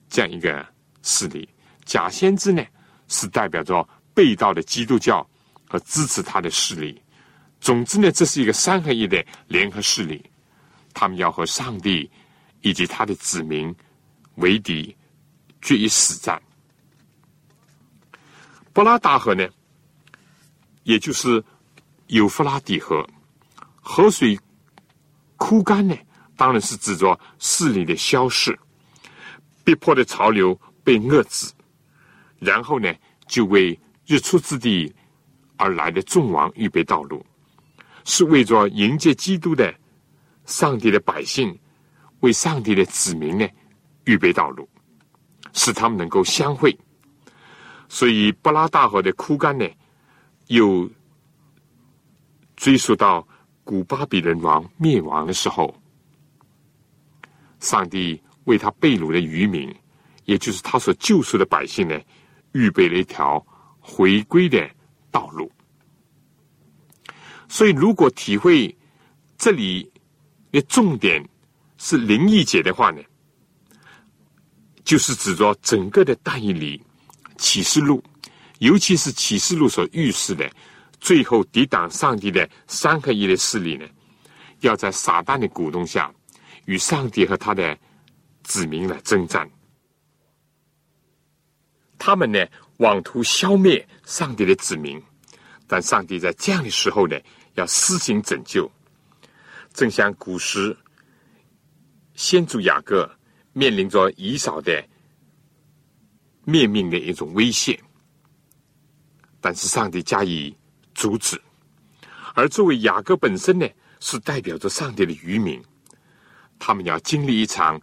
[0.09, 0.65] 这样一个
[1.01, 1.47] 势力。
[1.85, 2.63] 假先知呢，
[3.07, 5.27] 是代表着被盗的基督教
[5.67, 7.01] 和支持他的势力。
[7.59, 10.23] 总之呢，这是一个三合一的联合势力，
[10.93, 12.09] 他们要和上帝
[12.61, 13.73] 以及他的子民
[14.35, 14.95] 为敌，
[15.61, 16.41] 决一死战。
[18.73, 19.47] 布拉达河呢，
[20.83, 21.43] 也就是
[22.07, 23.07] 有弗拉底河，
[23.81, 24.37] 河水
[25.37, 25.95] 枯干呢，
[26.35, 28.57] 当然是指着势力的消逝，
[29.63, 31.51] 逼迫的潮流被遏制，
[32.39, 32.93] 然后呢，
[33.27, 34.93] 就为日出之地
[35.55, 37.25] 而来的众王预备道路，
[38.03, 39.73] 是为着迎接基督的
[40.45, 41.57] 上帝的百姓，
[42.19, 43.47] 为上帝的子民呢
[44.05, 44.67] 预备道路，
[45.53, 46.77] 使他们能够相会。
[47.89, 49.65] 所以，布拉大河的枯干呢，
[50.47, 50.89] 又
[52.55, 53.27] 追溯到
[53.67, 55.77] 古巴比伦王灭亡的时候，
[57.59, 59.75] 上帝为他被掳的渔民，
[60.23, 61.99] 也就是他所救赎的百姓呢，
[62.53, 63.45] 预备了一条
[63.77, 64.65] 回归的
[65.11, 65.51] 道路。
[67.49, 68.73] 所以，如果体会
[69.37, 69.91] 这里
[70.49, 71.21] 的重点
[71.77, 73.01] 是灵异解的话呢，
[74.85, 76.81] 就是指着整个的大义里。
[77.37, 78.01] 启示录，
[78.59, 80.49] 尤其是启示录所预示的，
[80.99, 83.87] 最后抵挡上帝的三合一的势力呢，
[84.61, 86.13] 要在撒旦的鼓动下，
[86.65, 87.77] 与上帝和他的
[88.43, 89.49] 子民来征战。
[91.97, 92.45] 他们呢，
[92.77, 95.01] 妄图消灭上帝的子民，
[95.67, 97.19] 但上帝在这样的时候呢，
[97.55, 98.69] 要施行拯救。
[99.73, 100.75] 正像古时
[102.15, 103.09] 先祖雅各
[103.53, 104.83] 面临着以扫的。
[106.49, 107.77] 灭命的一种威胁，
[109.41, 110.55] 但是上帝加以
[110.97, 111.39] 阻止。
[112.33, 113.67] 而作为雅各本身呢，
[113.99, 115.63] 是代表着上帝的渔民，
[116.57, 117.79] 他们要经历一场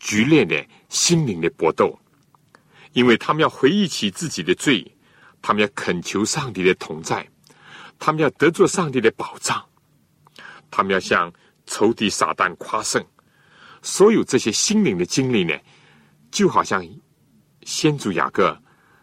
[0.00, 1.96] 剧烈的心灵的搏斗，
[2.92, 4.90] 因为他们要回忆起自己的罪，
[5.42, 7.26] 他们要恳求上帝的同在，
[7.98, 9.62] 他们要得着上帝的保障，
[10.70, 11.32] 他们要向
[11.66, 13.04] 仇敌撒旦夸胜。
[13.82, 15.54] 所有这些心灵的经历呢，
[16.30, 16.86] 就好像
[17.62, 18.58] 先祖雅各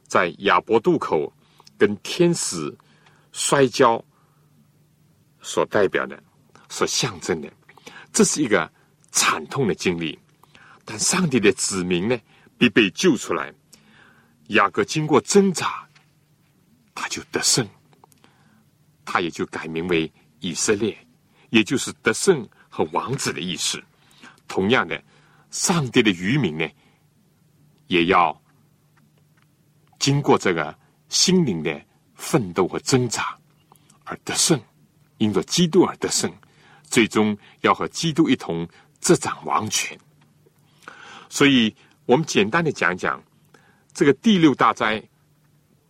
[0.08, 1.32] 在亚伯渡口
[1.78, 2.76] 跟天使
[3.34, 4.04] 摔跤
[5.42, 6.24] 所代表的、
[6.70, 7.52] 所象征的，
[8.14, 8.72] 这是一个
[9.12, 10.18] 惨痛的经历。
[10.86, 12.18] 但上帝的子民呢，
[12.58, 13.54] 必被救出来。
[14.48, 15.88] 雅各经过挣扎，
[16.94, 17.68] 他就得胜，
[19.06, 20.96] 他也就改名为以色列，
[21.50, 23.82] 也就是得胜和王子的意思。
[24.48, 25.02] 同样的，
[25.50, 26.70] 上帝的渔民呢，
[27.88, 28.40] 也要
[29.98, 31.82] 经过这个心灵的
[32.16, 33.38] 奋斗和挣扎
[34.04, 34.60] 而得胜，
[35.18, 36.32] 因着基督而得胜，
[36.84, 38.68] 最终要和基督一同
[39.00, 39.98] 执掌王权。
[41.30, 43.24] 所以我们简单的讲讲
[43.94, 45.04] 这个第六大灾，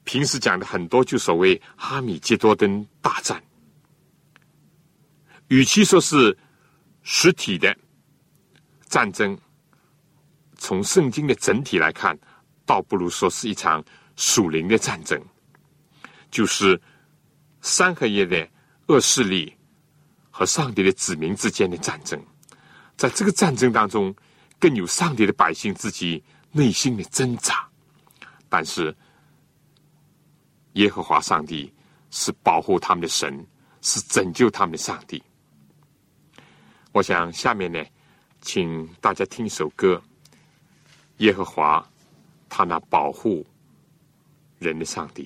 [0.04, 3.44] 平时讲的很多，就所谓哈米基多登大战，
[5.48, 6.38] 与其说是
[7.04, 7.76] 实体的。
[8.90, 9.36] 战争
[10.56, 12.16] 从圣经的整体来看，
[12.64, 13.84] 倒不如说是一场
[14.16, 15.20] 属灵的战争，
[16.34, 16.82] 就是
[17.62, 18.50] 三合业的
[18.88, 19.56] 恶势力
[20.32, 22.20] 和上帝的子民之间的战争。
[22.98, 24.14] 在这个战争当中，
[24.60, 27.70] 更有上帝的百姓自己内心的挣扎。
[28.50, 28.96] 但是，
[30.74, 31.72] 耶和华上帝
[32.10, 33.46] 是保护他们的神，
[33.82, 35.22] 是拯救他们的上帝。
[36.92, 37.82] 我想下面呢。
[38.46, 39.96] 请大家听一首歌，
[41.20, 41.90] 《耶和华，
[42.50, 43.48] 他那保护
[44.60, 45.24] 人的上帝》。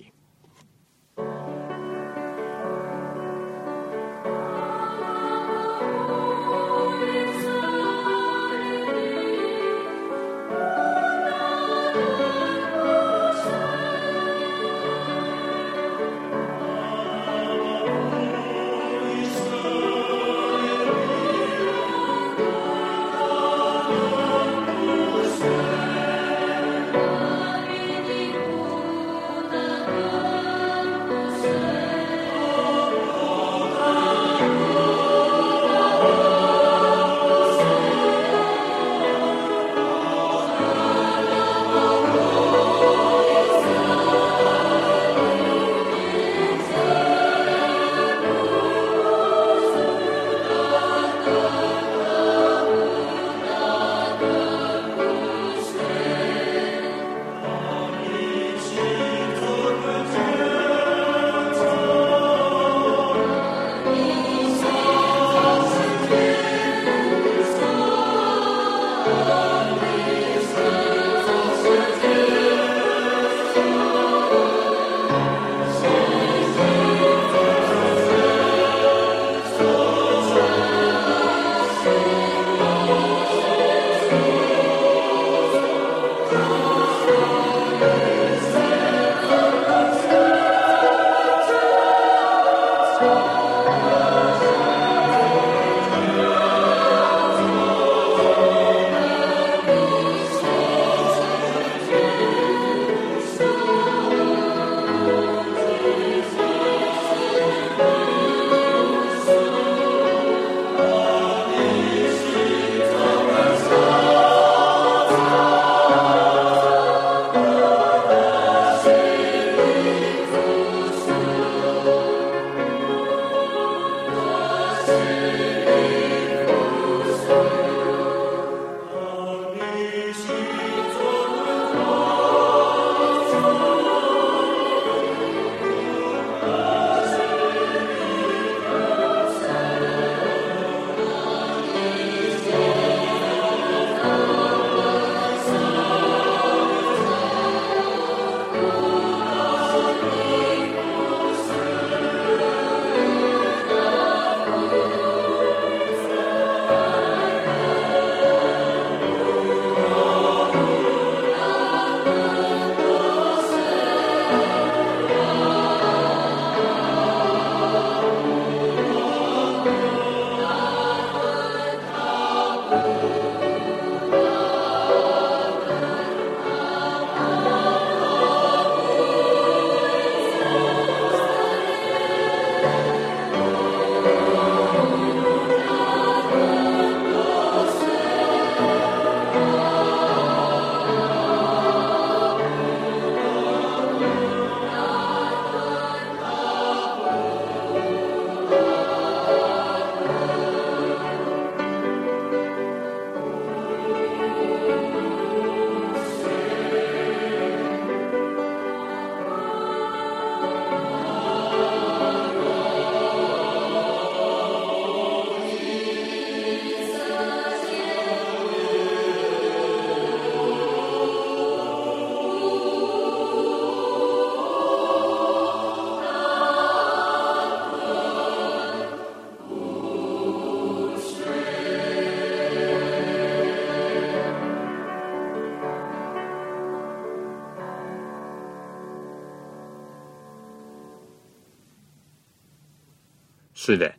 [243.67, 243.93] 是的，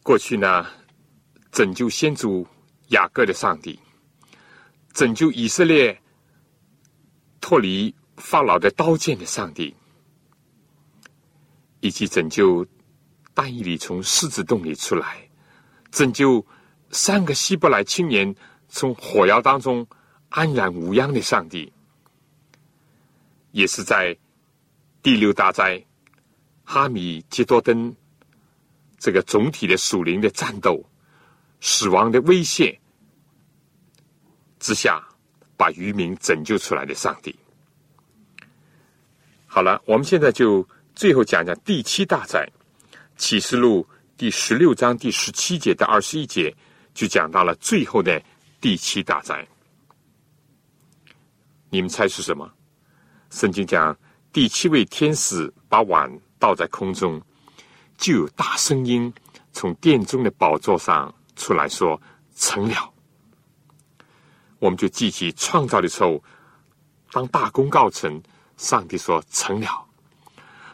[0.00, 0.64] 过去呢，
[1.50, 2.46] 拯救先祖
[2.90, 3.76] 雅各的上帝，
[4.92, 6.00] 拯救以色列
[7.40, 9.74] 脱离法老的刀剑的上帝，
[11.80, 12.64] 以及拯救
[13.34, 15.28] 丹以里从狮子洞里出来，
[15.90, 16.46] 拯救
[16.92, 18.32] 三个希伯来青年
[18.68, 19.84] 从火窑当中
[20.28, 21.72] 安然无恙的上帝，
[23.50, 24.16] 也是在
[25.02, 25.84] 第六大灾
[26.62, 27.92] 哈米基多登。
[29.04, 30.82] 这个总体的属灵的战斗、
[31.60, 32.80] 死亡的威胁
[34.58, 35.06] 之下，
[35.58, 37.38] 把渔民拯救出来的上帝。
[39.44, 42.50] 好了，我们现在就最后讲讲第七大灾，
[43.18, 43.86] 《启示录》
[44.16, 46.56] 第十六章第十七节到二十一节，
[46.94, 48.18] 就讲到了最后的
[48.58, 49.46] 第七大灾。
[51.68, 52.50] 你们猜是什么？
[53.28, 53.94] 圣经讲
[54.32, 57.20] 第七位天使把碗倒在空中。
[57.96, 59.12] 就有大声音
[59.52, 62.00] 从殿中的宝座上出来说
[62.36, 62.92] ：“成了。”
[64.58, 66.22] 我们就记起创造的时候，
[67.10, 68.22] 当大功告成，
[68.56, 69.86] 上帝说：“成了。”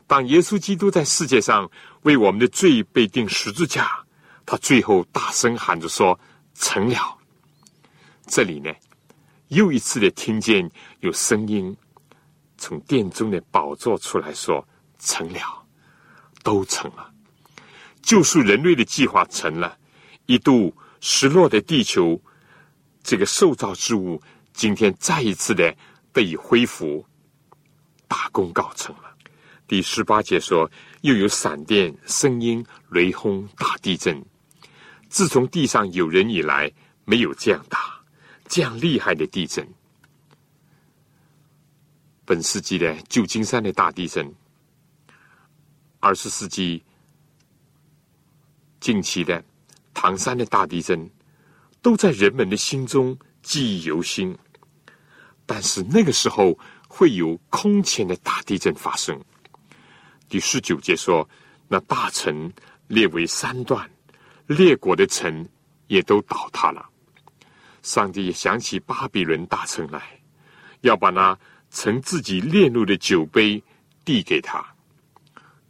[0.07, 1.71] 当耶稣基督在世界上
[2.03, 4.05] 为我们的罪被钉十字架，
[4.45, 6.19] 他最后大声喊着说
[6.55, 7.19] ：“成了。”
[8.27, 8.73] 这里呢，
[9.49, 10.69] 又一次的听见
[11.01, 11.77] 有声音
[12.57, 14.67] 从殿中的宝座出来说
[14.99, 15.41] ：“成了。”
[16.43, 17.10] 都成了，
[18.03, 19.79] 救赎人类的计划成了，
[20.27, 22.21] 一度失落的地球，
[23.03, 24.21] 这个受造之物，
[24.53, 25.75] 今天再一次的
[26.13, 27.07] 得以恢复，
[28.09, 29.15] 大功告成了。
[29.67, 30.69] 第十八节说，
[31.03, 34.21] 又有闪电、声音、雷轰、大地震。
[35.09, 36.73] 自从地上有人以来，
[37.05, 37.79] 没有这样大、
[38.49, 39.67] 这样厉害的地震。
[42.25, 44.33] 本世纪的旧金山的大地震。
[46.01, 46.83] 二十世纪
[48.81, 49.45] 近期的
[49.93, 51.09] 唐山的大地震，
[51.83, 54.37] 都在人们的心中记忆犹新。
[55.45, 56.59] 但是那个时候
[56.89, 59.21] 会有空前的大地震发生。
[60.29, 61.29] 第十九节说，
[61.69, 62.53] 那大城
[62.87, 63.89] 列为三段，
[64.47, 65.47] 列国的城
[65.89, 66.89] 也都倒塌了。
[67.83, 70.03] 上帝也想起巴比伦大城来，
[70.83, 71.37] 要把那
[71.71, 73.63] 盛自己烈怒的酒杯
[74.05, 74.65] 递给他。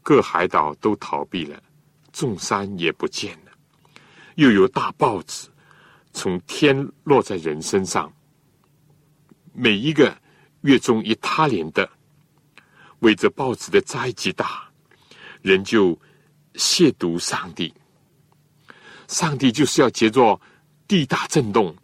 [0.03, 1.63] 各海岛都逃避了，
[2.13, 3.53] 众山也不见了。
[4.37, 5.49] 又有大报纸
[6.13, 8.13] 从天落在人身上，
[9.53, 10.17] 每一个
[10.63, 11.89] 月中一他连的，
[13.01, 14.69] 为这报纸的灾极大，
[15.43, 15.99] 人就
[16.55, 17.73] 亵渎上帝。
[19.09, 20.41] 上帝就是要借着
[20.87, 21.77] 地大震动，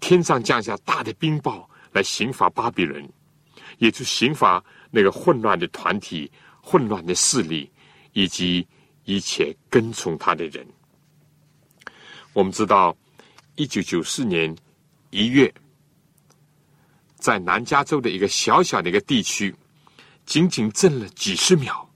[0.00, 3.08] 天上降下大的冰雹来刑罚巴比伦，
[3.78, 6.30] 也就刑罚那个混乱的团体。
[6.62, 7.68] 混乱的势力
[8.12, 8.68] 以及
[9.10, 10.64] 一切跟从他的人，
[12.32, 12.96] 我们知道，
[13.56, 14.56] 一九九四年
[15.10, 15.52] 一月，
[17.16, 19.52] 在南加州的一个小小的一个地区，
[20.24, 21.90] 仅仅震了几十秒，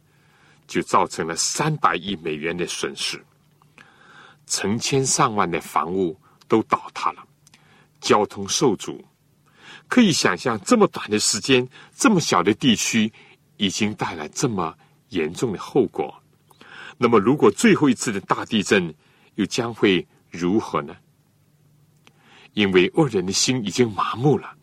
[0.66, 3.24] 就造成了三百亿美元的损失，
[4.48, 7.24] 成千上万的房屋都倒塌了，
[8.00, 9.00] 交通受阻。
[9.86, 13.12] 可以想象，这么短的时间，这么小的地区。
[13.56, 14.76] 已经带来这么
[15.10, 16.12] 严重的后果，
[16.96, 18.94] 那么如果最后一次的大地震
[19.34, 20.96] 又将会如何呢？
[22.52, 24.54] 因为恶人的心已经麻木了，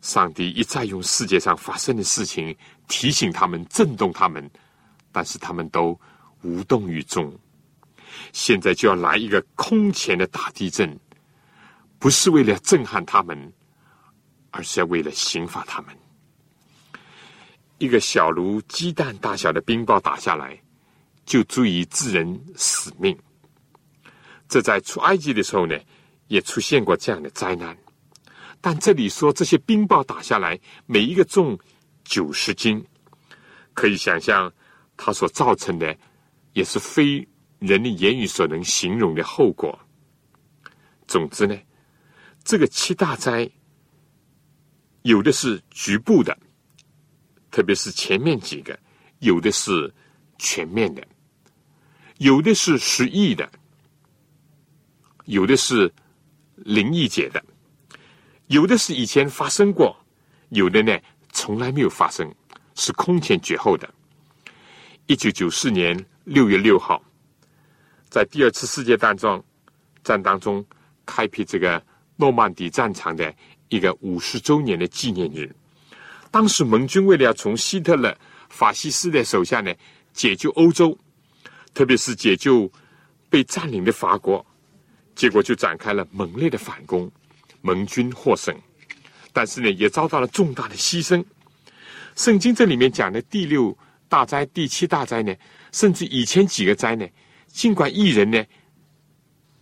[0.00, 4.48] 上帝一再用世界上发生的事情提醒他们、震动他们，
[5.10, 5.98] 但是他们都
[6.42, 7.36] 无动于衷。
[8.32, 10.96] 现在就要来一个空前的大地震，
[11.98, 13.52] 不是为了震撼他们，
[14.52, 15.96] 而是要为了刑罚他们。
[17.78, 20.56] 一个小如鸡蛋大小的冰雹打下来，
[21.24, 23.16] 就足以致人死命。
[24.48, 25.78] 这在出埃及的时候呢，
[26.28, 27.76] 也出现过这样的灾难。
[28.60, 31.58] 但这里说这些冰雹打下来，每一个重
[32.04, 32.84] 九十斤，
[33.74, 34.52] 可以想象
[34.96, 35.96] 它所造成的
[36.52, 37.26] 也是非
[37.58, 39.78] 人的言语所能形容的后果。
[41.08, 41.58] 总之呢，
[42.44, 43.50] 这个七大灾
[45.02, 46.36] 有的是局部的。
[47.50, 48.78] 特别是前面几个，
[49.18, 49.92] 有的是
[50.38, 51.06] 全面的，
[52.22, 53.50] 有的是十亿的，
[55.24, 55.92] 有的是
[56.54, 57.42] 零亿解的，
[58.46, 59.96] 有的是以前发生过，
[60.50, 60.96] 有的呢
[61.32, 62.32] 从来没有发生，
[62.76, 63.92] 是空前绝后的。
[65.06, 67.02] 一九九四年六月六号，
[68.08, 69.42] 在第二次世界大战
[70.04, 70.64] 战当中
[71.04, 73.34] 开辟这个诺曼底战场的
[73.68, 75.52] 一个五十周年的纪念日。
[76.30, 78.16] 当时盟军为了要从希特勒
[78.48, 79.74] 法西斯的手下呢
[80.12, 80.96] 解救欧洲，
[81.74, 82.70] 特别是解救
[83.30, 84.44] 被占领的法国，
[85.14, 87.10] 结果就展开了猛烈的反攻，
[87.60, 88.54] 盟军获胜，
[89.32, 91.24] 但是呢，也遭到了重大的牺牲。
[92.14, 93.76] 圣经这里面讲的第六
[94.08, 95.34] 大灾、第七大灾呢，
[95.72, 97.08] 甚至以前几个灾呢，
[97.46, 98.44] 尽管艺人呢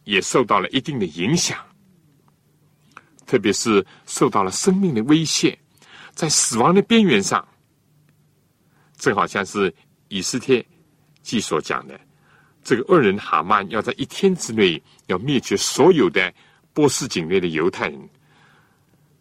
[0.03, 1.57] 也受到了一定的影响，
[3.25, 5.57] 特别是受到了生命的威胁，
[6.13, 7.47] 在死亡的边缘上，
[8.97, 9.73] 正好像是
[10.09, 10.67] 以斯帖
[11.23, 11.99] 记所讲的，
[12.62, 16.33] 这个恶人哈曼要在一天之内要灭绝所有的
[16.73, 18.09] 波斯境内的犹太人，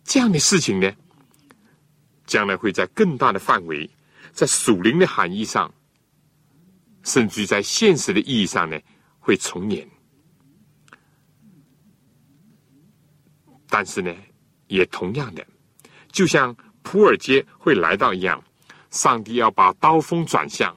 [0.03, 0.91] 这样的事情呢？
[2.25, 3.89] 将来会在更大的范围，
[4.31, 5.73] 在属灵的含义上，
[7.01, 8.79] 甚至在现实的意义上呢，
[9.19, 9.89] 会重演。
[13.67, 14.15] 但是呢，
[14.67, 15.45] 也同样的，
[16.11, 18.43] 就像普尔街会来到一样，
[18.91, 20.75] 上帝要把刀锋转向，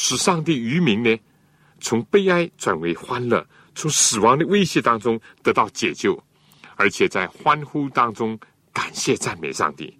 [0.00, 1.18] 使上帝渔民呢，
[1.80, 3.44] 从悲哀转为欢乐，
[3.74, 6.16] 从死亡的威胁当中得到解救，
[6.76, 8.38] 而且在欢呼当中
[8.72, 9.92] 感谢赞美上帝。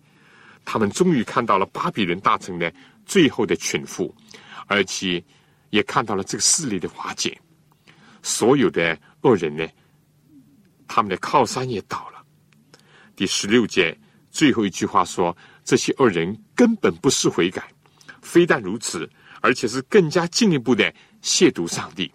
[0.65, 2.73] 他们终于看到了巴比伦大臣的
[3.07, 4.15] 最后的群富，
[4.69, 5.23] 而且
[5.71, 7.37] 也看到了这个势力的瓦解。
[8.23, 9.67] 所有的恶人呢，
[10.87, 12.25] 他们的靠山也倒了。
[13.17, 13.99] 第十六节
[14.31, 17.69] 最后一句话说：“这些恶人根本不是悔改，
[18.23, 19.11] 非但如此，
[19.41, 22.13] 而且是更加进一步的亵渎上帝。”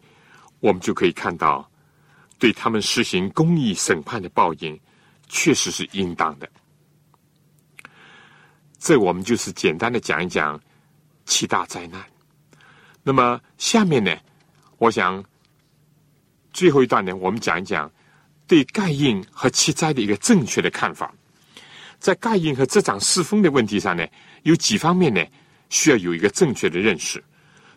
[0.60, 1.70] 我们就可以看到，
[2.40, 4.80] 对他们实行公义审判的报应，
[5.28, 6.50] 确实是应当的。
[8.80, 10.58] 这我们就是简单的讲一讲
[11.26, 12.02] 七大灾难。
[13.04, 14.16] 那么下面呢，
[14.78, 15.22] 我想
[16.54, 17.92] 最后一段呢，我们讲一讲
[18.48, 21.14] 对盖印和七灾的一个正确的看法。
[22.00, 24.08] 在盖印和执掌四风的问题上呢，
[24.44, 25.22] 有几方面呢
[25.74, 27.22] 需要有一个正确的认识。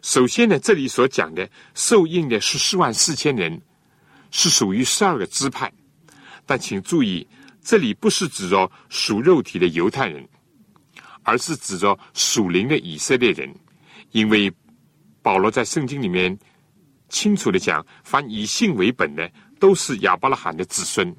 [0.03, 3.59] 首先呢，这里所讲的受印的十四万四千人
[4.31, 5.73] 是属于十二个支派，
[6.45, 7.27] 但请注意，
[7.63, 10.23] 这里不是指着属肉体的犹太人。
[11.29, 13.53] 而是指着属灵的以色列人，
[14.13, 14.53] 因为
[15.23, 16.39] 保罗在圣经里面
[17.09, 19.29] 清楚的讲，凡以信为本的，
[19.59, 21.13] 都是亚伯拉罕的子孙。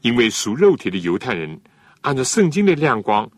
[0.00, 1.60] 因为属肉体的犹太人，
[2.00, 3.30] 按照圣经的亮光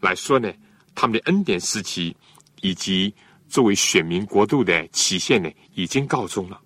[0.00, 0.52] 来说呢，
[0.94, 2.16] 他们的恩典时期
[2.60, 3.14] 以及
[3.48, 6.60] 作为选民国度的期限呢，已经告终了。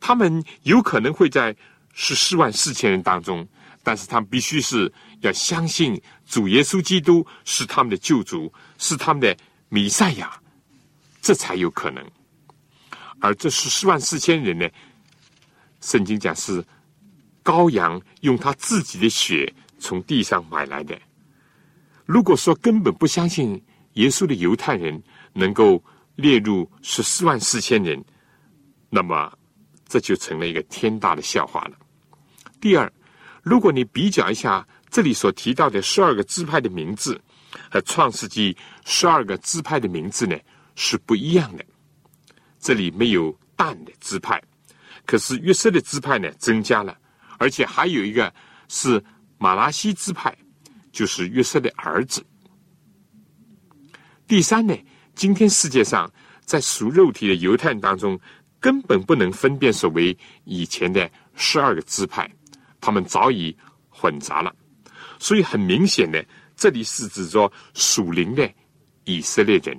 [0.00, 1.54] 他们有可能会在
[1.92, 3.46] 十四万四千人当中，
[3.82, 4.92] 但是他们必须是。
[5.20, 9.36] 要相信主耶稣基督是他们的救主，是他们的
[9.68, 10.40] 弥赛亚，
[11.20, 12.08] 这才有可能。
[13.18, 14.68] 而这十四万四千人呢？
[15.80, 16.64] 圣经讲是
[17.42, 20.96] 羔羊用他自己的血从地上买来的。
[22.08, 25.02] 如果说根本不相信耶稣的犹太人
[25.34, 25.84] 能够
[26.16, 28.02] 列入十四万四千人，
[28.88, 29.30] 那么
[29.86, 31.72] 这就成了一个天大的笑话了。
[32.62, 32.90] 第二，
[33.42, 34.66] 如果你比较一下。
[34.90, 37.20] 这里所提到的十二个支派的名字
[37.70, 38.56] 和创世纪
[38.86, 40.34] 十二个支派的名字呢
[40.76, 41.64] 是不一样的。
[42.58, 44.42] 这里没有蛋的支派，
[45.04, 46.96] 可是约瑟的支派呢增加了，
[47.38, 48.32] 而且还有一个
[48.68, 49.04] 是
[49.36, 50.34] 马拉西支派，
[50.92, 52.24] 就是约瑟的儿子。
[54.26, 54.76] 第三呢，
[55.14, 56.10] 今天世界上
[56.44, 58.18] 在属肉体的犹太人当中，
[58.60, 62.30] 根本不能分辨所谓以前的十二个支派，
[62.80, 63.56] 他们早已
[63.88, 64.54] 混杂了。
[65.18, 66.24] 所以很明显的，
[66.56, 68.50] 这里是指着属灵的
[69.04, 69.76] 以色列人，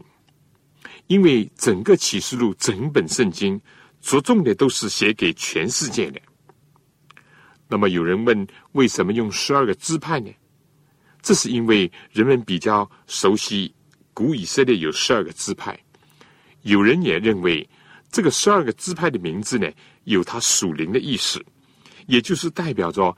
[1.07, 3.60] 因为整个启示录整本圣经
[4.01, 6.20] 着重的都是写给全世界的。
[7.68, 10.32] 那么有人问，为什么用十二个支派呢？
[11.22, 13.74] 这是因为人们比较熟悉
[14.13, 15.78] 古以色列有十二个支派。
[16.61, 17.67] 有人也认为，
[18.11, 19.72] 这个十二个支派的名字呢，
[20.03, 21.43] 有它属灵的意思，
[22.07, 23.15] 也就是代表着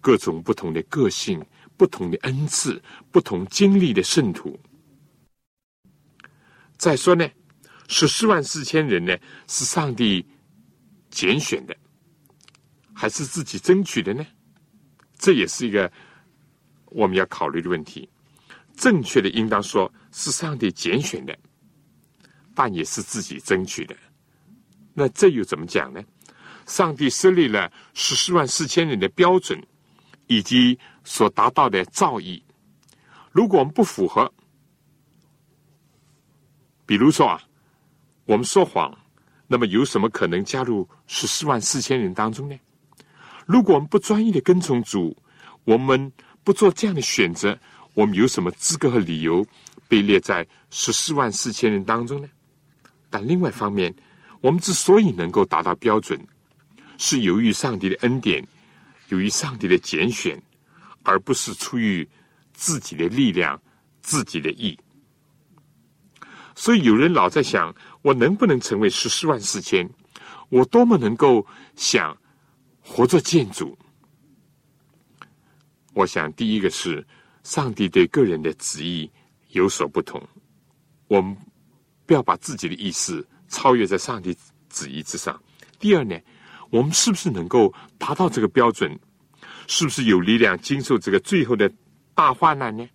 [0.00, 1.44] 各种不同的个性。
[1.78, 4.58] 不同的恩赐，不同经历的圣徒。
[6.78, 7.28] 再说呢，
[7.86, 9.14] 十四万四千人呢，
[9.46, 10.24] 是上帝
[11.10, 11.76] 拣选的，
[12.94, 14.26] 还是自己争取的呢？
[15.18, 15.92] 这也是一个
[16.96, 18.08] 我们要考虑的问题。
[18.74, 21.38] 正确的应当说是上帝拣选的，
[22.54, 23.94] 但也是自己争取的。
[24.94, 26.02] 那这又怎么讲呢？
[26.66, 29.62] 上帝设立了十四万四千人的标准。
[30.28, 32.42] 以及所达到的造诣，
[33.30, 34.28] 如果我们不符合，
[36.84, 37.40] 比如说啊，
[38.24, 38.92] 我们说谎，
[39.46, 42.58] 那么有什么可能加入十四万四千人当中呢？
[43.46, 45.16] 如果我们不专业的跟从主，
[45.62, 46.10] 我们
[46.46, 47.58] 不做这样的选择，
[47.92, 49.44] 我们有什么资格和理由
[49.88, 52.28] 被列在十四万四千人当中呢？
[53.10, 53.92] 但另外一方面，
[54.40, 56.24] 我们之所以能够达到标准，
[56.98, 58.46] 是由于上帝的恩典，
[59.08, 60.40] 由于上帝的拣选，
[61.02, 62.08] 而不是出于
[62.52, 63.60] 自己的力量、
[64.00, 64.78] 自己的意。
[66.54, 69.90] 所以有人老在想：我能不能成为十四万四千？
[70.48, 71.44] 我多么能够
[71.74, 72.16] 想
[72.80, 73.76] 活做建筑？
[75.96, 77.02] 我想，第一个是
[77.42, 79.10] 上帝对个人的旨意
[79.52, 80.22] 有所不同，
[81.08, 81.34] 我们
[82.04, 84.36] 不要把自己的意思超越在上帝
[84.68, 85.42] 旨意之上。
[85.78, 86.14] 第二呢，
[86.68, 88.94] 我们是不是能够达到这个标准？
[89.66, 91.72] 是不是有力量经受这个最后的
[92.14, 92.86] 大患难呢？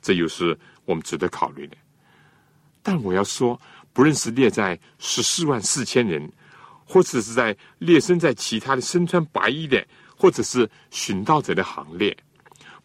[0.00, 1.76] 这又是我们值得考虑的。
[2.80, 3.60] 但我要说。
[3.94, 6.32] 不论是列在十四万四千人，
[6.86, 9.86] 或者是在列身在其他的身穿白衣的，
[10.22, 12.16] 或者是寻道者的行列，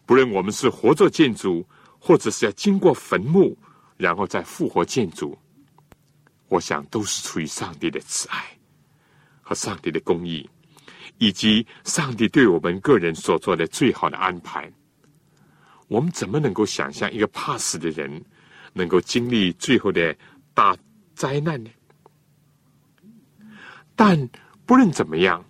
[0.07, 1.63] 不论我们是活做建筑，
[1.99, 3.55] 或者是要经过坟墓，
[3.95, 5.37] 然后再复活建筑，
[6.47, 8.43] 我想都是出于上帝的慈爱
[9.43, 10.49] 和上帝的公义，
[11.19, 14.67] 以及上帝对我们个人所做的最好的安排。
[15.87, 18.25] 我们怎么能够想象一个怕死的人
[18.73, 20.17] 能够经历最后的
[20.55, 20.75] 大？
[21.13, 21.69] 灾难呢？
[23.95, 24.27] 但
[24.65, 25.45] 不论怎么样，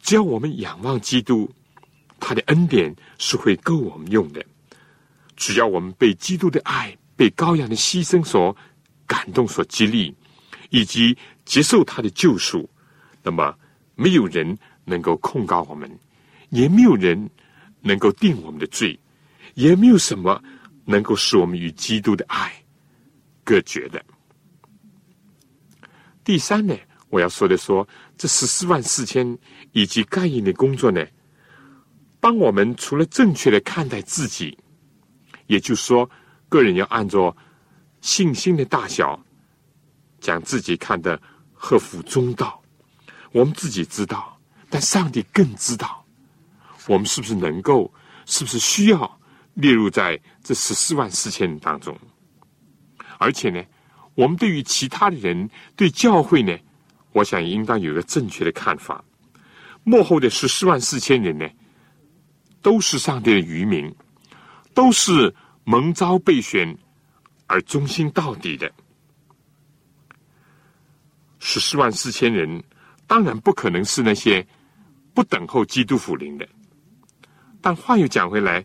[0.00, 1.50] 只要我们仰望基督，
[2.18, 4.44] 他的恩典是会够我们用的。
[5.36, 8.54] 只要我们被基督的爱、被羔羊的牺牲所
[9.06, 10.14] 感动、所激励，
[10.70, 12.68] 以及接受他的救赎，
[13.22, 13.54] 那么
[13.94, 15.90] 没有人能够控告我们，
[16.50, 17.30] 也没有人
[17.80, 18.98] 能够定我们的罪，
[19.54, 20.42] 也没有什么
[20.84, 22.52] 能够使我们与基督的爱
[23.42, 24.04] 隔绝的。
[26.22, 26.76] 第三呢，
[27.08, 27.88] 我要说的说，
[28.18, 29.38] 这十四万四千
[29.72, 31.06] 以及盖印的工作呢，
[32.20, 34.56] 帮我们除了正确的看待自己，
[35.46, 36.08] 也就是说，
[36.48, 37.36] 个人要按照
[38.00, 39.22] 信心的大小，
[40.20, 41.20] 将自己看得
[41.52, 42.62] 合乎中道。
[43.32, 46.04] 我们自己知道，但上帝更知道，
[46.88, 47.92] 我们是不是能够，
[48.26, 49.20] 是不是需要
[49.54, 51.96] 列入在这十四万四千人当中，
[53.18, 53.62] 而且呢？
[54.16, 56.54] 我们对于其他的人、对教会呢，
[57.12, 59.02] 我想应当有个正确的看法。
[59.84, 61.48] 幕后的十四万四千人呢，
[62.62, 63.94] 都是上帝的渔民，
[64.74, 66.76] 都是蒙召备选
[67.46, 68.70] 而忠心到底的。
[71.38, 72.62] 十四万四千人
[73.06, 74.46] 当然不可能是那些
[75.14, 76.48] 不等候基督福临的，
[77.60, 78.64] 但话又讲回来，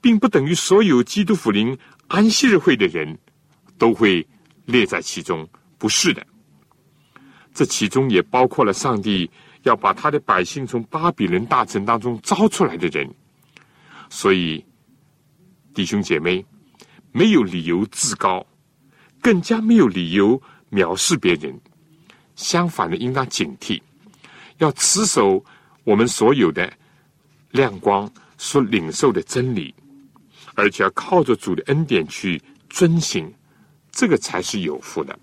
[0.00, 1.76] 并不等于所有基督福临
[2.08, 3.18] 安息日会的人
[3.78, 4.26] 都会。
[4.66, 5.48] 列在其中，
[5.78, 6.24] 不是的。
[7.52, 9.28] 这其中也包括了上帝
[9.62, 13.08] 要把他的百姓从巴比伦大城当中招出来的人。
[14.08, 14.64] 所以，
[15.74, 16.44] 弟兄姐妹，
[17.12, 18.46] 没有理由自高，
[19.20, 20.40] 更加没有理由
[20.70, 21.58] 藐视别人。
[22.34, 23.80] 相反的，应当警惕，
[24.58, 25.44] 要持守
[25.84, 26.72] 我们所有的
[27.50, 29.74] 亮光所领受的真理，
[30.54, 33.32] 而且要靠着主的恩典去遵行。
[33.92, 35.18] 这个才是有福的。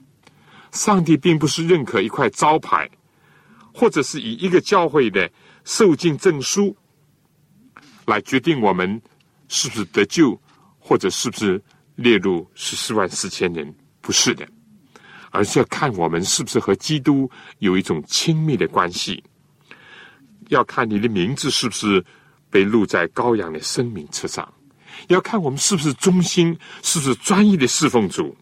[0.71, 2.87] 上帝并不是认可一块招牌，
[3.79, 5.29] 或者是以一个教会的
[5.63, 6.75] 受尽证书
[8.07, 8.99] 来决定我们
[9.49, 10.35] 是不是得救，
[10.79, 11.63] 或者是不是
[11.93, 13.71] 列入十四万四千人。
[14.01, 14.47] 不是的，
[15.29, 19.23] 而是要看我们是不是和基督有一种亲密的关系。
[20.47, 22.03] 要看你的名字是不是
[22.49, 24.51] 被录在羔羊的生命册上。
[25.09, 28.35] 要看我们是不是忠心，是不是专一的侍奉主。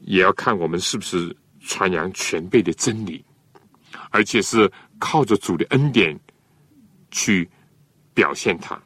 [0.00, 1.34] 也要看我们是不是
[1.66, 3.24] 传扬全辈的真理，
[4.10, 6.18] 而且是靠着主的恩典
[7.10, 7.48] 去
[8.12, 8.80] 表现它。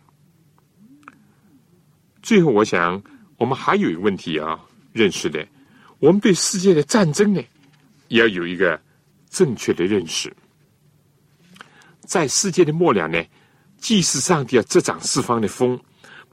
[2.22, 3.02] 最后，我想
[3.36, 5.46] 我们还有一个问题要认识的：
[5.98, 7.42] 我们对世界的战争呢，
[8.08, 8.80] 也要有一个
[9.28, 10.34] 正确的认识。
[12.00, 13.24] 在世界的末了呢，
[13.78, 15.80] 既是上帝要执掌四方的风，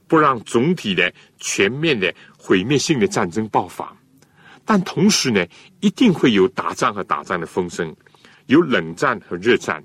[0.06, 3.95] 不让总体的、全面的、毁灭性的战争爆发。
[4.68, 5.46] 但同时呢，
[5.78, 7.94] 一定会有打仗和打仗的风声，
[8.46, 9.82] 有冷战和热战，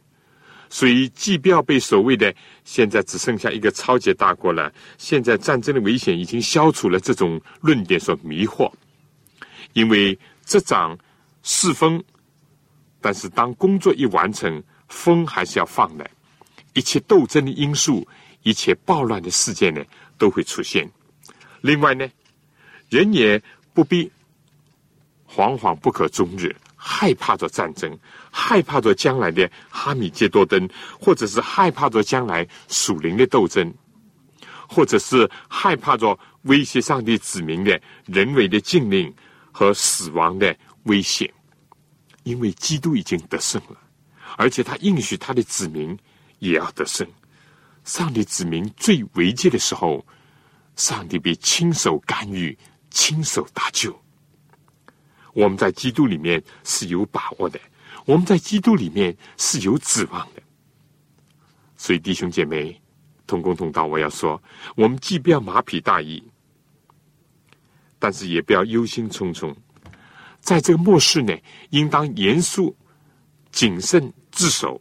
[0.70, 8.72] 所以既不要被所谓的现在只剩下一个超级大国了，现在战争的危险已经消除了这种论点所迷惑，
[9.74, 10.98] 因为这场
[11.44, 12.04] 是风，
[13.00, 16.10] 但是当工作一完成，风还是要放的，
[16.74, 18.08] 一切斗争的因素，
[18.42, 19.84] 一切暴乱的事件呢
[20.18, 20.90] 都会出现。
[21.62, 22.10] 另外呢，
[22.90, 23.40] 人也
[23.76, 24.12] 不必。
[25.34, 27.98] 惶惶不可终日，害怕着战争，
[28.30, 30.68] 害怕着将来的哈米杰多登，
[31.00, 33.74] 或者是害怕着将来属灵的斗争，
[34.68, 39.14] 或者是害怕着威胁上帝子民的人为的禁令
[39.52, 41.32] 和死亡的危险，
[42.24, 43.78] 因为基督已经得胜了，
[44.38, 45.98] 而且他应许他的子民
[46.40, 47.08] 也要得胜。
[47.84, 50.06] 上帝子民最危急的时候，
[50.76, 52.58] 上帝必亲手干预、
[52.90, 53.98] 亲手搭救。
[55.34, 57.60] 我们在基督里面是有把握的，
[58.06, 60.42] 我们在基督里面是有指望的。
[61.78, 62.80] 所以，弟兄姐妹，
[63.26, 64.42] 同工同道，我要说，
[64.76, 66.24] 我们既不要马匹大意，
[67.98, 69.56] 但是也不要忧心忡忡。
[70.40, 71.36] 在这个末世呢，
[71.70, 72.76] 应当严肃、
[73.52, 74.80] 谨慎、自守，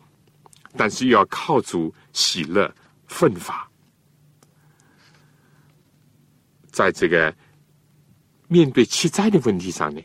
[0.77, 2.75] 但是又要靠主喜乐、
[3.07, 3.69] 奋发。
[6.71, 7.35] 在这个
[8.49, 10.01] 面对七灾的问题上呢？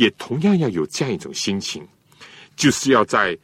[0.00, 1.86] 也同样要有这样一种心情，
[2.56, 3.36] 就是要在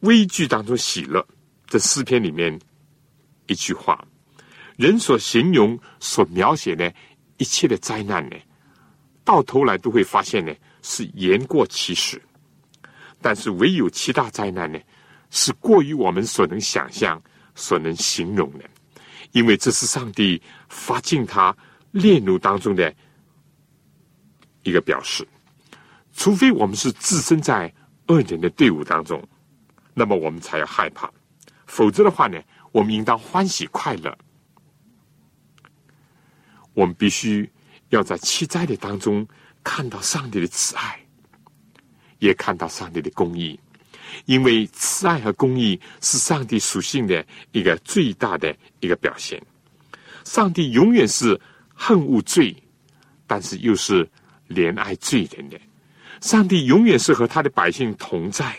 [0.00, 1.26] 危惧当中喜乐。
[1.66, 2.60] 这诗篇里面
[3.46, 4.06] 一句话，
[4.76, 6.92] 人所形容、所描写的
[7.38, 8.36] 一切的灾难呢，
[9.24, 12.20] 到头来都会发现呢是言过其实。
[13.22, 14.78] 但是唯有七大灾难呢，
[15.30, 17.18] 是过于我们所能想象、
[17.54, 18.68] 所能形容的，
[19.30, 21.56] 因为这是上帝发尽他
[21.92, 22.94] 烈怒当中的
[24.64, 25.26] 一个表示。
[26.12, 27.72] 除非我们是置身在
[28.08, 29.22] 恶人的队伍当中，
[29.94, 31.08] 那么我们才要害怕；
[31.66, 32.40] 否则的话呢，
[32.70, 34.16] 我们应当欢喜快乐。
[36.74, 37.50] 我们必须
[37.90, 39.26] 要在七灾的当中
[39.62, 40.98] 看到上帝的慈爱，
[42.18, 43.58] 也看到上帝的公义，
[44.24, 49.42] 因为慈爱和公义是上帝属性的一个最大的一个表现。
[50.24, 51.38] 上帝永远是
[51.74, 52.56] 恨恶罪，
[53.26, 54.08] 但是又是
[54.48, 55.60] 怜爱罪人的。
[56.22, 58.56] 上帝永远是和他的百姓同在，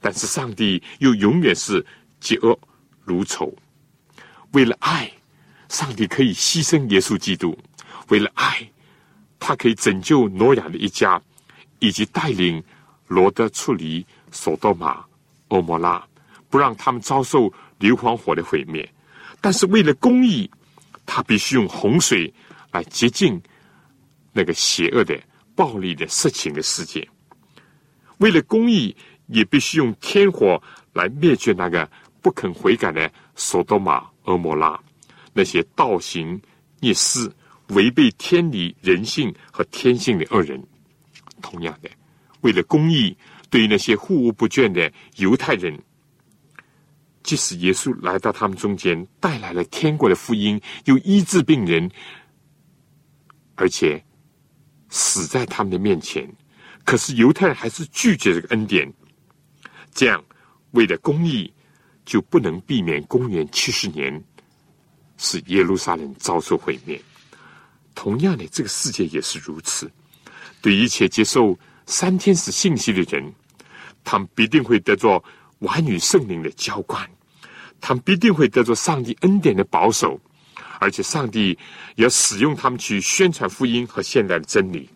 [0.00, 1.84] 但是上帝又永远是
[2.22, 2.58] 嫉恶
[3.04, 3.54] 如仇。
[4.52, 5.12] 为了爱，
[5.68, 7.54] 上帝可以牺牲耶稣基督；
[8.08, 8.66] 为了爱，
[9.38, 11.20] 他可以拯救挪亚的一家，
[11.80, 12.64] 以及带领
[13.08, 15.04] 罗德处理索多玛、
[15.48, 16.02] 欧摩拉，
[16.48, 18.90] 不让他们遭受硫磺火的毁灭。
[19.42, 20.50] 但是为了公义，
[21.04, 22.32] 他必须用洪水
[22.72, 23.38] 来洁净
[24.32, 25.14] 那个邪恶的。
[25.56, 27.08] 暴力的色情的世界，
[28.18, 28.94] 为了公义，
[29.26, 31.90] 也必须用天火来灭绝那个
[32.20, 34.78] 不肯悔改的索多玛、俄摩拉，
[35.32, 36.38] 那些倒行
[36.78, 37.32] 逆施、
[37.68, 40.62] 违背天理、人性和天性的恶人。
[41.40, 41.88] 同样的，
[42.42, 43.16] 为了公义，
[43.48, 45.76] 对于那些护无不倦的犹太人，
[47.22, 51.90] 即使耶稣来到他们中间，带来了天国的福音，又医治病人，
[53.54, 54.05] 而且。
[54.88, 56.28] 死在他们的面前，
[56.84, 58.92] 可是犹太人还是拒绝这个恩典。
[59.92, 60.22] 这样，
[60.72, 61.52] 为了公义，
[62.04, 64.22] 就不能避免公元七十年
[65.16, 67.00] 使耶路撒冷遭受毁灭。
[67.94, 69.90] 同样的，这个世界也是如此。
[70.60, 73.32] 对一切接受三天使信息的人，
[74.04, 75.22] 他们必定会得着
[75.60, 77.08] 完与圣灵的浇灌，
[77.80, 80.20] 他们必定会得着上帝恩典的保守。
[80.78, 81.58] 而且，上帝
[81.94, 84.90] 要使用他们去宣传福音和现代的真理。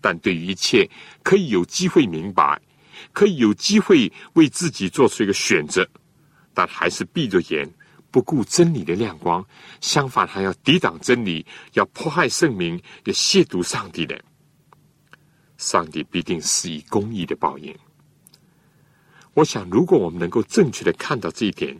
[0.00, 0.88] 但对于一切
[1.22, 2.60] 可以有机会明白、
[3.12, 5.86] 可以有机会为自己做出一个选择，
[6.54, 7.68] 但还是闭着眼
[8.10, 9.44] 不顾真理的亮光，
[9.80, 11.44] 相反还要抵挡真理、
[11.74, 14.18] 要迫害圣明、要亵渎上帝的，
[15.58, 17.76] 上帝必定是以公义的报应。
[19.34, 21.78] 我想，如果我们能够正确的看到这一点。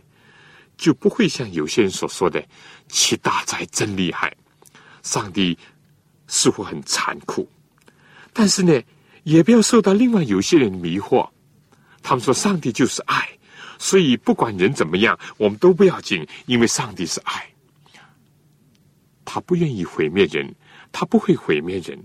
[0.77, 2.43] 就不会像有些人所说的
[2.87, 4.35] “七大灾真厉害”，
[5.03, 5.57] 上帝
[6.27, 7.49] 似乎很残酷。
[8.31, 8.81] 但是呢，
[9.23, 11.27] 也不要受到另外有些人迷惑。
[12.03, 13.27] 他们说上帝就是爱，
[13.79, 17.45] 所以不管人怎么样，我们都不要紧，因为上帝是爱。
[19.25, 20.55] 他不愿意毁灭人，
[20.91, 22.01] 他不会毁灭人。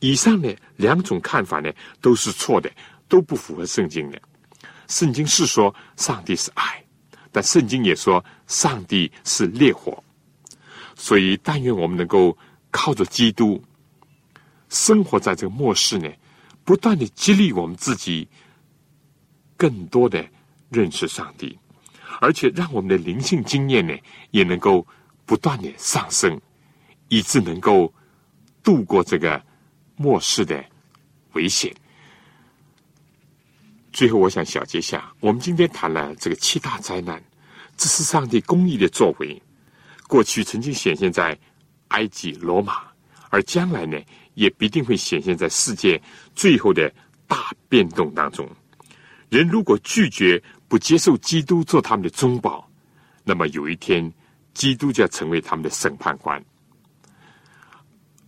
[0.00, 2.70] 以上呢两种看法呢都是错的，
[3.08, 4.20] 都不符合圣经的。
[4.88, 6.84] 圣经是说上帝是爱。
[7.30, 10.02] 但圣经也说，上帝是烈火，
[10.94, 12.36] 所以但愿我们能够
[12.70, 13.62] 靠着基督
[14.68, 16.10] 生活在这个末世呢，
[16.64, 18.28] 不断的激励我们自己，
[19.56, 20.24] 更多的
[20.70, 21.58] 认识上帝，
[22.20, 23.94] 而且让我们的灵性经验呢，
[24.30, 24.86] 也能够
[25.24, 26.40] 不断的上升，
[27.08, 27.92] 以致能够
[28.62, 29.42] 度过这个
[29.96, 30.64] 末世的
[31.32, 31.74] 危险。
[33.98, 37.20] 最后，我想小结一下，我们今天谈了这个七大灾难，
[37.76, 39.42] 这是上帝公义的作为。
[40.06, 41.36] 过去曾经显现在
[41.88, 42.84] 埃及、罗马，
[43.28, 44.00] 而将来呢，
[44.34, 46.00] 也必定会显现在世界
[46.36, 46.88] 最后的
[47.26, 48.48] 大变动当中。
[49.30, 52.70] 人如果拒绝不接受基督做他们的中保，
[53.24, 54.08] 那么有一天
[54.54, 56.40] 基督就要成为他们的审判官。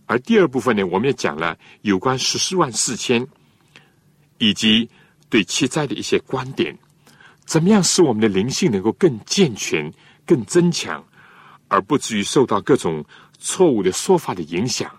[0.05, 3.25] 而第二部分呢，我们也讲了有关十四万四千，
[4.37, 4.89] 以及
[5.31, 6.77] 对七灾的一些观点，
[7.45, 9.91] 怎么样使我们的灵性能够更健全、
[10.27, 11.03] 更增强，
[11.69, 13.03] 而不至于受到各种
[13.39, 14.91] 错误的说法的影响。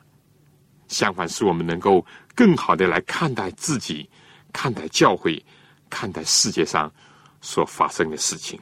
[0.89, 2.05] 相反，使我们能够
[2.35, 4.09] 更好的来看待自己、
[4.53, 5.43] 看待教会、
[5.91, 6.91] 看待世界上
[7.43, 8.59] 所发生的事情。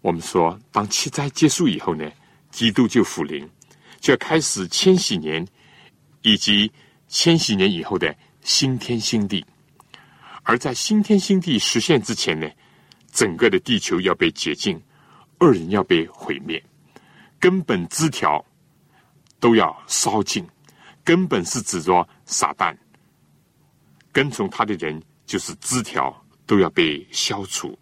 [0.00, 2.10] 我们说，当七灾结束以后呢，
[2.50, 3.48] 基督就复临。
[4.00, 5.46] 就要开始千禧年，
[6.22, 6.70] 以及
[7.08, 9.44] 千禧年以后的新天新地。
[10.44, 12.48] 而在新天新地实现之前呢，
[13.12, 14.80] 整个的地球要被洁净，
[15.40, 16.62] 恶人要被毁灭，
[17.40, 18.44] 根本枝条
[19.40, 20.46] 都要烧尽。
[21.02, 22.74] 根本是指着撒旦，
[24.12, 27.78] 跟从他的人就是枝条都要被消除。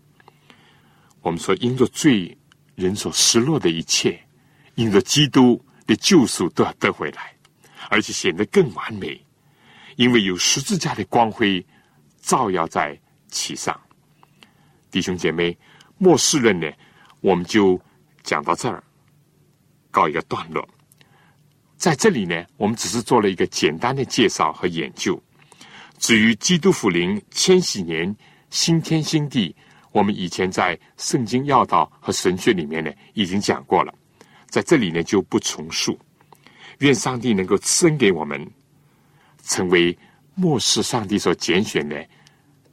[1.21, 2.37] 我们说，因着罪
[2.75, 4.21] 人所失落的一切，
[4.77, 5.63] 因着基督。
[5.85, 7.35] 的救赎都要得回来，
[7.91, 9.21] 而且显得更完美，
[9.97, 11.67] 因为有十字架的光辉
[12.23, 12.99] 照耀在
[13.29, 13.79] 其上。
[14.91, 15.57] 弟兄姐妹，
[15.99, 16.71] 末世论呢，
[17.21, 17.79] 我们就
[18.23, 18.83] 讲到这儿，
[19.91, 20.67] 告一个段落。
[21.77, 25.21] 在这里呢，我们只是做了一个简单的介绍和研究。
[25.99, 28.15] 至于基督福临千禧年
[28.51, 29.55] 新天新地，
[29.91, 33.93] 我们以前在圣经要道和神学里面呢，已经讲过了。
[34.49, 35.99] 在这里呢，就不重述。
[36.79, 38.49] 愿上帝能够赐恩给我们，
[39.45, 39.97] 成为
[40.35, 42.09] 末世上帝所拣选的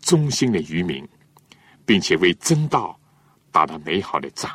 [0.02, 1.08] 忠心的渔民，
[1.86, 3.00] 并且为真道
[3.52, 4.52] 打了美好的仗。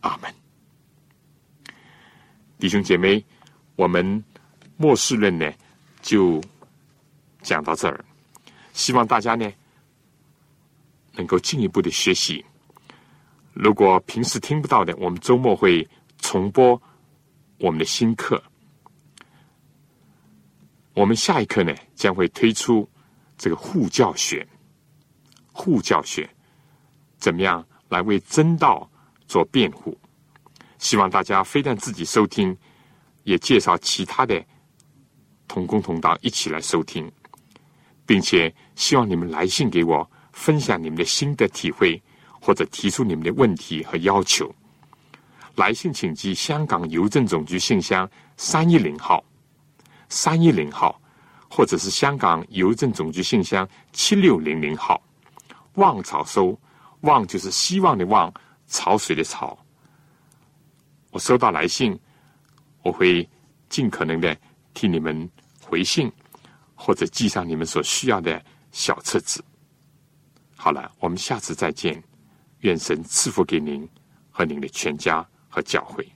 [0.00, 0.34] 阿门。
[2.58, 3.24] 弟兄姐妹，
[3.76, 4.24] 我们
[4.76, 5.52] 末世论呢，
[6.02, 6.40] 就
[7.42, 8.04] 讲到这儿。
[8.72, 9.50] 希望大家呢，
[11.14, 12.44] 能够进一步的学习。
[13.52, 15.88] 如果平时听不到的，我们周末会。
[16.22, 16.80] 重播
[17.58, 18.40] 我们的新课，
[21.00, 22.86] 我们下一课呢将会推出
[23.38, 24.46] 这个护教学。
[25.50, 26.28] 护教学
[27.16, 28.86] 怎么样来为真道
[29.26, 29.96] 做辩护？
[30.76, 32.54] 希望大家非但自己收听，
[33.22, 34.44] 也介绍其他的
[35.48, 37.10] 同工同道一起来收听，
[38.04, 42.02] 并且希望你们来信给我，分享你们的心得体会，
[42.42, 44.54] 或者提出你们的问题和要求。
[45.54, 49.24] 来信请寄香港邮政总局信箱三一零号，
[50.10, 51.00] 三一零号，
[51.48, 55.02] 或者是香港邮政总局信箱七六零零号。
[55.76, 56.60] 望草收，
[57.00, 58.30] 望就是希望的望，
[58.66, 59.58] 潮水的潮。
[61.10, 61.98] 我收到来信，
[62.82, 63.26] 我会
[63.70, 64.36] 尽可能的
[64.74, 65.26] 替你们
[65.62, 66.12] 回信，
[66.74, 69.42] 或者寄上你们所需要的小册子。
[70.56, 72.02] 好了，我们下次再见。
[72.58, 73.88] 愿神赐福给您
[74.30, 75.26] 和您的全家。
[75.52, 76.08] 和教会。